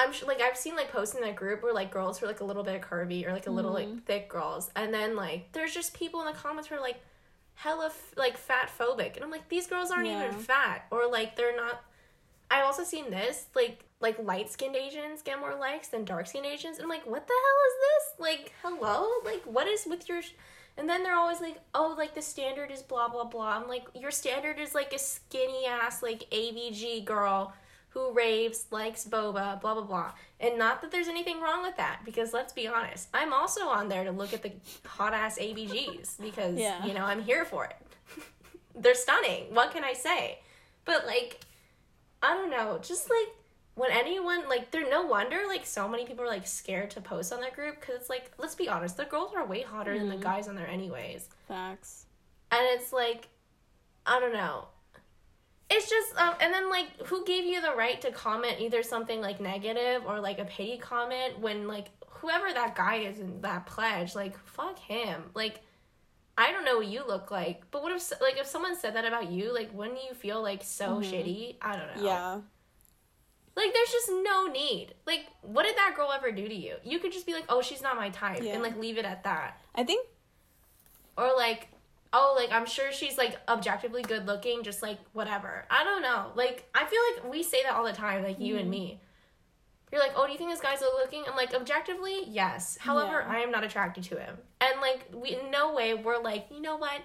[0.00, 2.28] I'm sure, like I've seen like posts in that group where like girls who are
[2.28, 3.98] like a little bit curvy or like a little like mm-hmm.
[3.98, 7.00] thick girls, and then like there's just people in the comments who are like
[7.54, 10.26] hella f- like fat phobic, and I'm like these girls aren't Yeah.
[10.28, 11.82] even fat or like they're not.
[12.50, 16.46] I've also seen this like like light skinned Asians get more likes than dark skinned
[16.46, 18.20] Asians, and I'm like what the hell is this?
[18.20, 20.22] Like hello, like what is with your.
[20.22, 20.32] Sh-?
[20.78, 23.58] And then they're always like, oh, like the standard is blah blah blah.
[23.58, 27.52] I'm like, your standard is like a skinny ass like ABG girl
[27.90, 30.12] who raves, likes boba, blah blah blah.
[30.38, 33.88] And not that there's anything wrong with that, because let's be honest, I'm also on
[33.88, 34.52] there to look at the
[34.86, 36.84] hot ass ABGs because Yeah.
[36.84, 37.76] you know I'm here for it.
[38.74, 39.54] They're stunning.
[39.54, 40.38] What can I say?
[40.84, 41.40] But like,
[42.22, 43.34] I don't know, just like
[43.74, 47.32] when anyone like, they're no wonder like so many people are like scared to post
[47.32, 50.08] on that group because it's like, let's be honest, the girls are way hotter than
[50.08, 50.22] the mm-hmm.
[50.22, 52.06] guys on there anyways facts
[52.52, 53.28] and it's like
[54.06, 54.66] i don't know
[55.70, 59.20] it's just um and then like who gave you the right to comment either something
[59.20, 63.66] like negative or like a pity comment when like whoever that guy is in that
[63.66, 65.22] pledge like fuck him.
[65.34, 65.60] Like
[66.38, 69.04] i don't know what you look like but what if like if someone said that
[69.04, 71.56] about you like wouldn't you feel like so shitty?
[71.62, 72.02] I don't know.
[72.04, 72.40] Yeah.
[73.56, 74.94] Like there's just no need.
[75.06, 76.76] Like what did that girl ever do to you?
[76.82, 78.54] You could just be like oh she's not my type Yeah.
[78.54, 79.60] and like leave it at that.
[79.74, 80.06] I think
[81.16, 81.68] or like
[82.12, 85.64] oh like i'm sure she's like objectively good looking just like whatever.
[85.70, 86.32] I don't know.
[86.34, 88.70] Like i feel like we say that all the time like you and mm-hmm.
[88.70, 89.00] me.
[89.92, 91.24] You're like oh do you think this guy's good looking?
[91.28, 92.78] I'm like objectively yes.
[92.80, 93.36] However Yeah.
[93.36, 94.36] i am not attracted to him.
[94.60, 97.00] And like we in no way we're like you know what?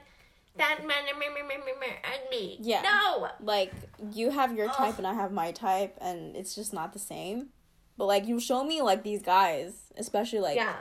[0.57, 1.95] That man meh, meh, meh, meh, meh,
[2.25, 2.57] ugly.
[2.61, 2.81] Yeah.
[2.81, 3.27] no.
[3.41, 3.73] Like
[4.13, 7.49] you have your type and I have my type and it's just not the same.
[7.97, 10.75] But like you show me like these guys, especially like yeah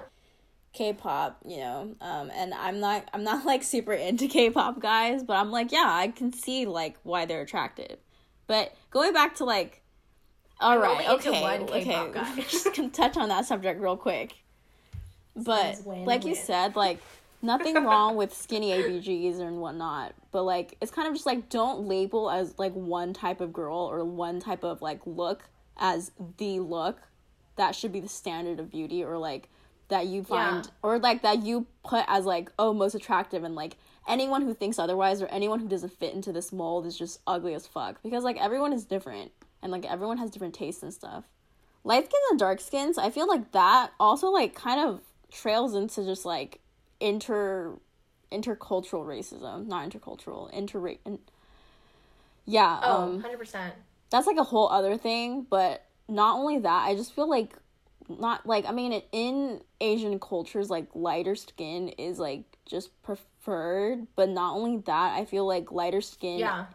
[0.75, 5.35] K-pop, you know, um, and I'm not I'm not like super into K-pop guys, but
[5.35, 7.97] I'm like, yeah, I can see like why they're attractive.
[8.47, 9.81] But going back to like,
[10.61, 12.11] all right, okay, one okay,
[12.49, 14.35] just can touch on that subject real quick.
[15.37, 16.99] But like you said, like
[17.43, 21.87] nothing wrong with skinny ABGs and whatnot, but like it's kind of just like don't
[21.87, 25.45] label as like one type of girl or one type of like look
[25.77, 26.99] as the look
[27.57, 29.49] that should be the standard of beauty or like
[29.89, 30.71] that you find Yeah.
[30.83, 33.77] or like that you put as like oh most attractive and like
[34.09, 37.55] anyone who thinks otherwise or anyone who doesn't fit into this mold is just ugly
[37.55, 39.31] as fuck because like everyone is different
[39.63, 41.25] and like everyone has different tastes and stuff
[41.85, 46.03] light skins and dark skins i feel like that also like kind of trails into
[46.05, 46.61] just like
[47.01, 47.75] inter
[48.33, 51.19] intercultural racism not intercultural inter in,
[52.47, 53.71] yeah Oh, um 100%.
[54.11, 57.55] that's like a whole other thing but not only that i just feel like
[58.09, 64.29] not like i mean in asian cultures like lighter skin is like just preferred but
[64.29, 66.67] not only that i feel like lighter skin Yeah.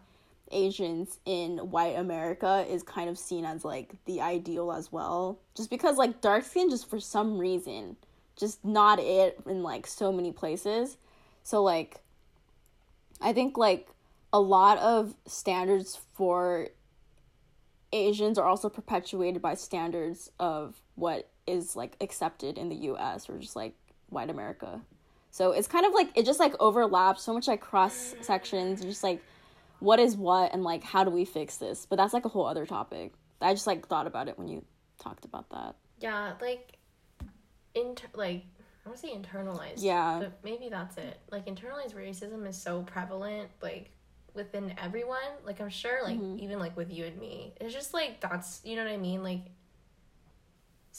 [0.52, 5.70] asians in white america is kind of seen as like the ideal as well just
[5.70, 7.96] because like dark skin just for some reason
[8.36, 10.98] just not it in like so many places
[11.44, 12.02] so like
[13.22, 13.90] i think like
[14.32, 16.68] a lot of standards for
[17.92, 23.38] Asians are also perpetuated by standards of what is like accepted in the US or
[23.40, 23.74] just like
[24.10, 24.82] white America.
[25.32, 29.04] So it's kind of like it just like overlaps so much like cross sections, just
[29.04, 29.24] like
[29.80, 31.86] what is what and like how do we fix this?
[31.90, 33.14] But that's like a whole other topic.
[33.42, 34.66] I just like thought about it when you
[35.00, 35.76] talked about that.
[36.02, 36.78] Yeah, like,
[37.76, 38.44] inter- like,
[38.86, 39.76] I want to say internalized.
[39.84, 40.20] Yeah.
[40.20, 41.20] But maybe that's it.
[41.32, 43.92] Like, internalized racism is so prevalent, like,
[44.34, 45.18] within everyone.
[45.46, 46.44] Like, I'm sure, like, Mm-hmm.
[46.44, 47.54] even, like, with you and me.
[47.60, 49.24] It's just, like, that's, you know what I mean?
[49.24, 49.42] Like,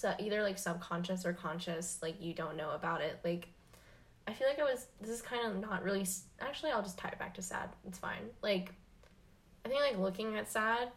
[0.01, 3.21] so either, like, subconscious or conscious, like, you don't know about it.
[3.25, 3.49] Like,
[4.27, 6.07] I feel like I was, this is kind of not really,
[6.41, 7.69] actually, I'll just tie it back to sad.
[7.87, 8.31] It's fine.
[8.43, 8.73] Like,
[9.65, 10.89] I think, like, looking at sad,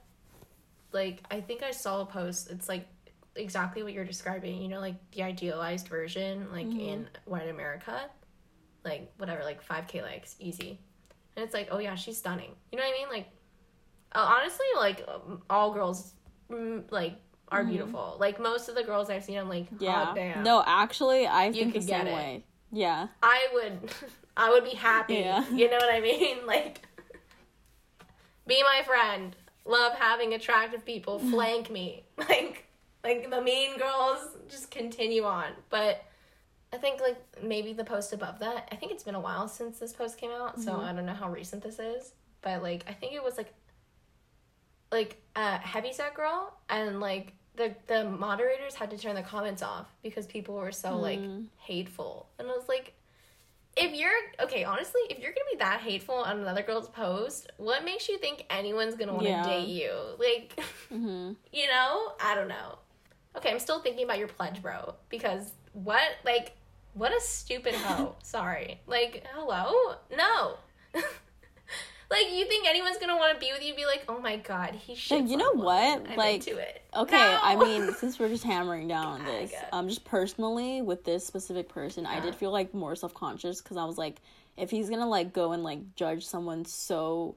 [0.93, 2.49] like I think I saw a post.
[2.51, 2.87] It's like
[3.35, 4.61] exactly what you're describing.
[4.61, 8.09] You know, like the idealized version, like in white America,
[8.85, 10.79] like whatever, like five k likes, easy.
[11.35, 12.51] And it's like, oh yeah, she's stunning.
[12.71, 13.09] You know what I mean?
[13.09, 13.27] Like,
[14.13, 16.13] uh, honestly, like um, all girls,
[16.51, 17.15] mm, like
[17.53, 17.69] are mm-hmm.
[17.69, 18.17] beautiful.
[18.19, 20.05] Like most of the girls I've seen, I'm like, oh, Yeah.
[20.05, 20.43] hot damn.
[20.43, 22.13] No, actually I think the could get same it.
[22.13, 22.43] way.
[22.71, 23.07] Yeah.
[23.21, 23.91] I would,
[24.37, 25.15] I would be happy.
[25.15, 25.45] Yeah.
[25.51, 26.37] You know what I mean?
[26.47, 26.85] Like,
[28.47, 29.35] be my friend.
[29.65, 32.03] Love having attractive people flank me.
[32.17, 32.65] Like,
[33.03, 35.51] like the mean girls just continue on.
[35.69, 36.03] But
[36.73, 38.67] I think like maybe the post above that.
[38.71, 40.81] I think it's been a while since this post came out, so mm-hmm.
[40.81, 42.13] I don't know how recent this is.
[42.41, 43.53] But like, I think it was like,
[44.91, 49.87] like a heavyset girl, and like the the moderators had to turn the comments off
[50.01, 51.43] because people were so like hmm.
[51.57, 52.93] hateful, and I was like
[53.75, 57.83] if you're okay, honestly, if you're gonna be that hateful on another girl's post, what
[57.83, 59.45] makes you think anyone's gonna want to Yeah.
[59.45, 59.91] date you?
[60.19, 60.55] Like,
[60.91, 61.33] mm-hmm.
[61.51, 62.77] you know, I don't know.
[63.35, 66.55] Okay, I'm still thinking about your pledge, bro, because what, like,
[66.93, 68.15] what a stupid hoe.
[68.23, 70.57] Sorry, like, hello, no.
[72.13, 73.75] like, you think anyone's gonna want to be with you?
[73.75, 75.29] Be like, oh my god, he should.
[75.29, 76.03] you know what?
[76.09, 76.81] I'm Like, into it.
[76.95, 77.39] Okay, No!
[77.41, 81.67] I mean, since we're just hammering down on this, um, just personally with this specific
[81.69, 84.21] person, I did feel like more self conscious because I was like,
[84.57, 87.35] if he's gonna like go and like judge someone so,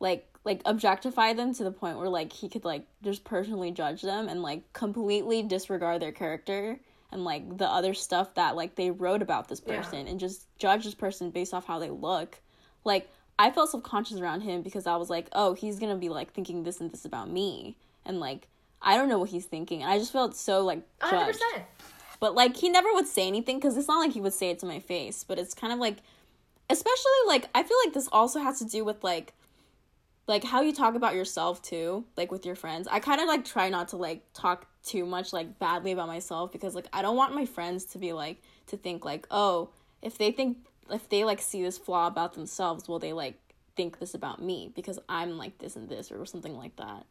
[0.00, 4.02] like, like objectify them to the point where like he could like just personally judge
[4.02, 6.78] them and like completely disregard their character
[7.12, 9.76] and like the other stuff that like they wrote about this Yeah.
[9.76, 12.40] person and just judge this person based off how they look,
[12.84, 13.08] like.
[13.38, 16.62] I felt subconscious around him because I was like, oh, he's gonna be like thinking
[16.62, 18.48] this and this about me, and like
[18.82, 19.82] I don't know what he's thinking.
[19.82, 21.38] And I just felt so like judged.
[21.40, 21.64] percent.
[22.20, 24.58] But like he never would say anything because it's not like he would say it
[24.60, 25.24] to my face.
[25.24, 25.98] But it's kind of like,
[26.70, 29.34] especially like I feel like this also has to do with like,
[30.26, 32.88] like how you talk about yourself too, like with your friends.
[32.90, 36.52] I kind of like try not to like talk too much like badly about myself
[36.52, 39.70] because like I don't want my friends to be like to think like oh
[40.00, 40.58] if they think
[40.90, 43.38] if they like see this flaw about themselves will they like
[43.76, 47.06] think this about me because I'm like this and this or something like that.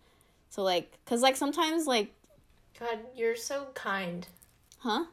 [0.49, 2.13] So like cuz like sometimes like
[2.79, 4.27] God, you're so kind.
[4.79, 5.05] huh?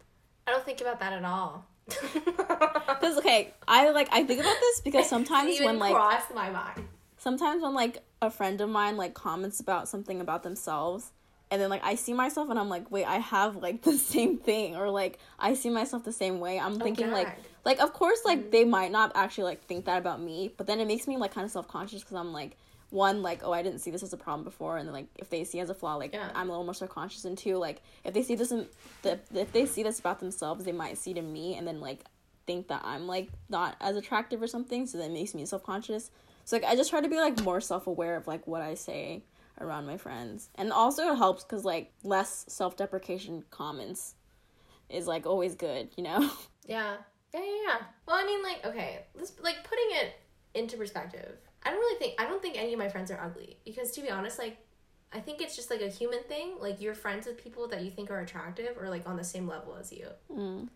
[0.47, 1.67] I don't think about that at all.
[1.89, 6.89] Cuz okay, I like I think about this because sometimes when like crossed my mind.
[7.19, 11.13] sometimes when like a friend of mine like comments about something about themselves
[11.53, 14.39] and then like I see myself and I'm like, wait, I have like the same
[14.39, 16.59] thing or like I see myself the same way.
[16.59, 17.29] I'm oh, thinking like.
[17.65, 18.51] Like of course like mm-hmm.
[18.51, 21.33] they might not actually like think that about me, but then it makes me like
[21.33, 22.57] kind of self-conscious cuz I'm like,
[22.91, 25.31] one like oh I didn't see this as a problem before, and then like if
[25.31, 26.31] they see as a flaw, like Yeah.
[26.35, 28.67] I'm a little more self conscious, and two like if they see this in
[29.03, 31.81] the if they see this about themselves, they might see it in me, and then
[31.81, 32.05] like
[32.47, 36.11] think that I'm like not as attractive or something, so that makes me self conscious.
[36.45, 38.75] So like I just try to be like more self aware of like what I
[38.75, 39.23] say
[39.61, 44.15] around my friends, and also it helps because like less self deprecation comments
[44.89, 46.31] is like always good, you know.
[46.65, 46.99] Yeah.
[47.35, 47.77] Yeah, yeah, yeah.
[48.07, 50.15] Well, I mean, like, okay, let's like putting it
[50.55, 51.37] into perspective.
[51.65, 54.03] I don't really think I don't think any of my friends are ugly because to
[54.03, 54.59] be honest, like,
[55.13, 56.55] I think it's just like a human thing.
[56.59, 59.47] Like, you're friends with people that you think are attractive or like on the same
[59.47, 60.07] level as you.
[60.33, 60.69] Mm.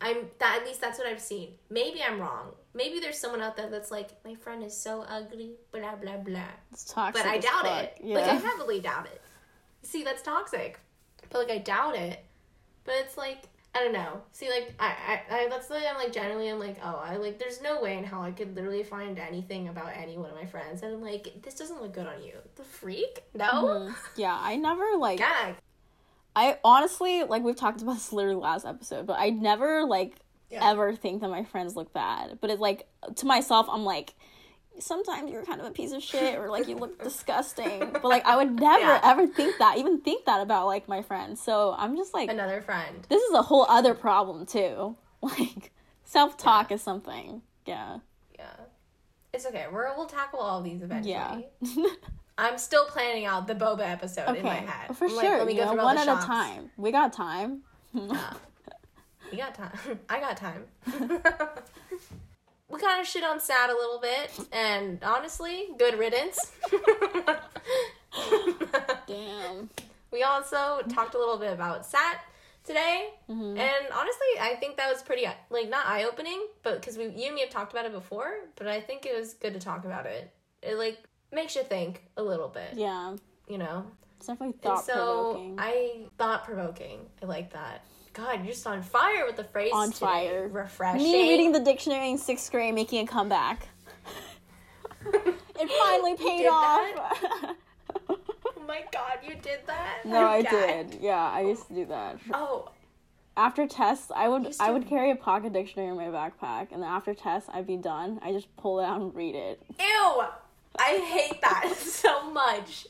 [0.00, 1.54] I'm that at least that's what I've seen.
[1.70, 2.52] Maybe I'm wrong.
[2.74, 6.40] Maybe there's someone out there that's like, my friend is so ugly, blah blah blah.
[6.72, 7.24] It's toxic.
[7.24, 7.82] But I doubt fuck.
[7.82, 7.98] it.
[8.04, 8.14] Yeah.
[8.16, 9.20] Like I heavily doubt it.
[9.82, 10.78] See, that's toxic.
[11.30, 12.24] But like I doubt it.
[12.84, 13.42] But it's like
[13.78, 14.22] I don't know.
[14.32, 17.38] See, like I, I, I that's the I'm like generally I'm like oh I like
[17.38, 20.46] there's no way in hell I could literally find anything about any one of my
[20.46, 22.32] friends and I'm like this doesn't look good on you.
[22.56, 23.22] The freak?
[23.34, 23.44] No.
[23.52, 23.94] Mhm.
[24.16, 25.18] Yeah, I never like.
[25.18, 25.54] Gag.
[26.34, 30.16] I honestly like we've talked about this literally last episode, but I never like
[30.50, 30.70] Yeah.
[30.70, 32.38] ever think that my friends look bad.
[32.40, 34.14] But it's like to myself, I'm like,
[34.80, 37.90] sometimes you're kind of a piece of shit, or like you look disgusting.
[37.92, 39.00] But like I would never Yeah.
[39.02, 41.40] ever think that, even think that about like my friends.
[41.42, 43.06] So I'm just like, Another friend.
[43.08, 44.96] this is a whole other problem too.
[45.20, 45.72] Like
[46.04, 47.42] self talk is something.
[47.66, 47.98] Yeah.
[48.38, 48.46] Yeah.
[49.32, 49.66] It's okay.
[49.70, 51.12] We're, we'll tackle all these eventually.
[51.12, 51.40] Yeah.
[52.38, 54.96] I'm still planning out the boba episode in my head.
[54.96, 55.38] For I'm like, sure.
[55.38, 56.70] let me go know, through one at a time.
[56.76, 57.62] We got time.
[57.92, 58.06] We
[59.36, 59.98] got time.
[60.08, 60.64] I got time.
[62.68, 66.52] We kind of shit on Sad a little bit, and honestly, good riddance.
[69.06, 69.70] Damn.
[70.10, 72.20] we also talked a little bit about Sat
[72.64, 73.58] today, Mm-hmm.
[73.58, 77.26] and honestly, I think that was pretty like not eye opening, but because we you
[77.26, 79.84] and me have talked about it before, but I think it was good to talk
[79.84, 80.30] about it.
[80.62, 80.98] It like
[81.32, 83.16] makes you think a little bit, Yeah.
[83.48, 83.84] you know.
[84.16, 84.94] It's definitely thought so
[85.34, 85.56] provoking.
[85.58, 87.00] I thought provoking.
[87.22, 87.84] I like that.
[88.18, 89.70] God, you're just on fire with the phrase.
[89.72, 89.98] On today.
[90.00, 90.48] fire.
[90.48, 91.04] Refreshing.
[91.04, 93.68] Me reading the dictionary in sixth grade, making a comeback.
[95.60, 97.24] It finally paid off.
[98.08, 98.16] oh
[98.66, 100.04] my god, you did that?
[100.04, 100.98] no, I did.
[101.00, 102.18] Yeah, I used to do that.
[102.32, 102.70] Oh,
[103.36, 106.88] After tests, I would I would carry a pocket dictionary in my backpack, and then
[106.88, 108.20] after tests, I'd be done.
[108.22, 109.60] I just pull it out and read it.
[109.80, 110.22] ew!
[110.78, 112.86] I hate that so much.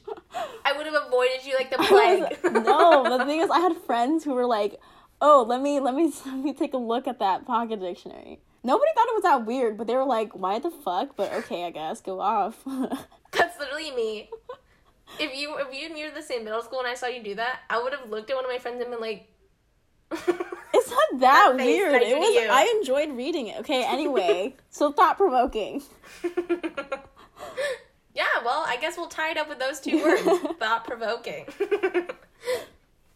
[0.64, 2.64] I would have avoided you like the plague.
[2.66, 4.78] no, the thing is, I had friends who were like,
[5.20, 8.90] "Oh, let me let me let me take a look at that pocket dictionary." Nobody
[8.94, 11.70] thought it was that weird, but they were like, "Why the fuck?" But okay, I
[11.70, 12.62] guess go off.
[13.32, 14.30] That's literally me.
[15.18, 17.22] If you if you and me were the same middle school and I saw you
[17.22, 19.28] do that, I would have looked at one of my friends and been like,
[20.74, 22.02] It's not that, That weird.
[22.02, 22.34] It was.
[22.34, 22.48] you.
[22.50, 23.58] I enjoyed reading it.
[23.60, 23.84] Okay.
[23.84, 25.82] Anyway, so thought provoking.
[28.14, 30.22] Yeah, well, I guess we'll tie it up with those two words
[30.58, 31.46] thought provoking.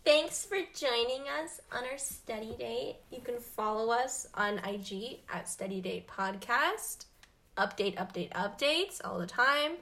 [0.04, 2.96] Thanks for joining us on our study date.
[3.12, 7.04] You can follow us on IG at Study Date Podcast.
[7.56, 9.72] Update, update, updates all the time.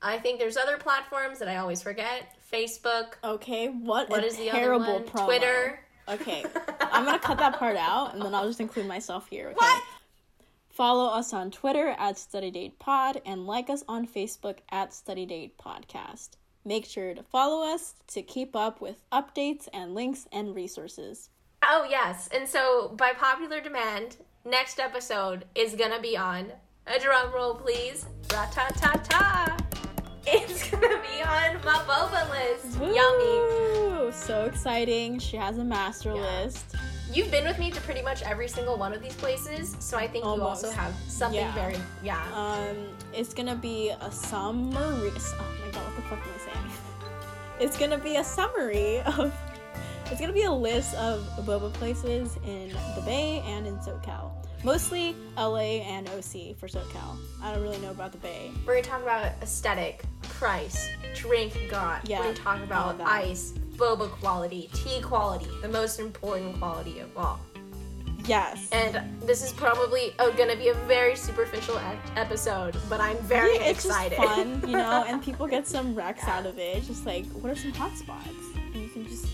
[0.00, 2.36] I think there's other platforms that I always forget.
[2.52, 3.14] Facebook.
[3.24, 3.68] Okay.
[3.68, 4.10] What?
[4.10, 5.04] What is the other one?
[5.04, 5.24] promo.
[5.24, 5.80] Twitter.
[6.08, 6.44] Okay.
[6.80, 9.46] I'm gonna cut that part out, and then I'll just include myself here.
[9.48, 9.56] Okay.
[9.56, 9.82] What?
[10.68, 15.26] Follow us on Twitter at Study Date Pod and like us on Facebook at Study
[15.26, 16.30] Date Podcast.
[16.64, 21.28] Make sure to follow us to keep up with updates and links and resources.
[21.62, 22.28] Oh, yes.
[22.34, 26.52] And so, by popular demand, next episode is gonna be on
[26.86, 28.06] a drum roll, please.
[28.32, 29.56] Ra ta ta ta.
[30.26, 32.78] It's gonna be on my boba list.
[32.80, 34.12] Yummy.
[34.12, 35.18] So exciting.
[35.18, 36.42] She has a master Yeah.
[36.44, 36.76] list.
[37.12, 40.08] You've been with me to pretty much every single one of these places, so I
[40.08, 41.54] think you also have something Yeah.
[41.54, 42.24] very yeah.
[42.34, 42.76] Um,
[43.12, 45.12] it's gonna be a summary.
[45.16, 46.70] Oh my god, what the fuck am I saying?
[47.60, 49.32] It's gonna be a summary of.
[50.10, 54.32] It's gonna be a list of boba places in the Bay and in SoCal.
[54.64, 57.16] Mostly LA and OC for SoCal.
[57.42, 58.50] I don't really know about the Bay.
[58.66, 62.08] We're gonna talk about aesthetic, price, drink got.
[62.08, 67.16] Yeah, We're gonna talk about ice, boba quality, tea quality, the most important quality of
[67.16, 67.40] all.
[68.26, 68.70] Yes.
[68.72, 71.80] And this is probably oh, gonna be a very superficial e-
[72.16, 74.16] episode, but I'm very Yeah, it's excited.
[74.16, 76.78] just fun, you know, and people get some recs out of it.
[76.78, 78.28] It's just like, what are some hot spots?
[78.56, 79.26] And you can just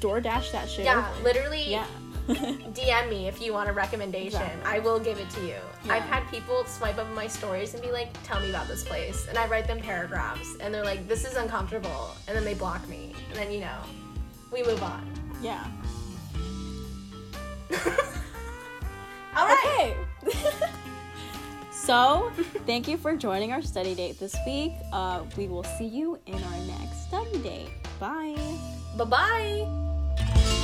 [0.00, 0.84] DoorDash that shit.
[0.86, 1.22] yeah, over.
[1.24, 1.70] literally.
[1.70, 1.84] Yeah.
[2.74, 4.40] DM me if you want a recommendation.
[4.40, 4.72] Exactly.
[4.72, 5.56] I will give it to you.
[5.84, 5.94] Yeah.
[5.94, 9.26] I've had people swipe up my stories and be like, "Tell me about this place,"
[9.28, 12.86] and I write them paragraphs, and they're like, "This is uncomfortable," and then they block
[12.88, 13.78] me, and then you know,
[14.52, 15.06] we move on.
[15.42, 15.66] yeah.
[19.36, 19.94] All right.
[20.26, 20.40] Okay.
[21.70, 22.32] So,
[22.64, 24.72] thank you for joining our study date this week.
[24.90, 27.68] Uh, we will see you in our next study date.
[28.00, 28.36] Bye.
[28.96, 30.60] Bye bye.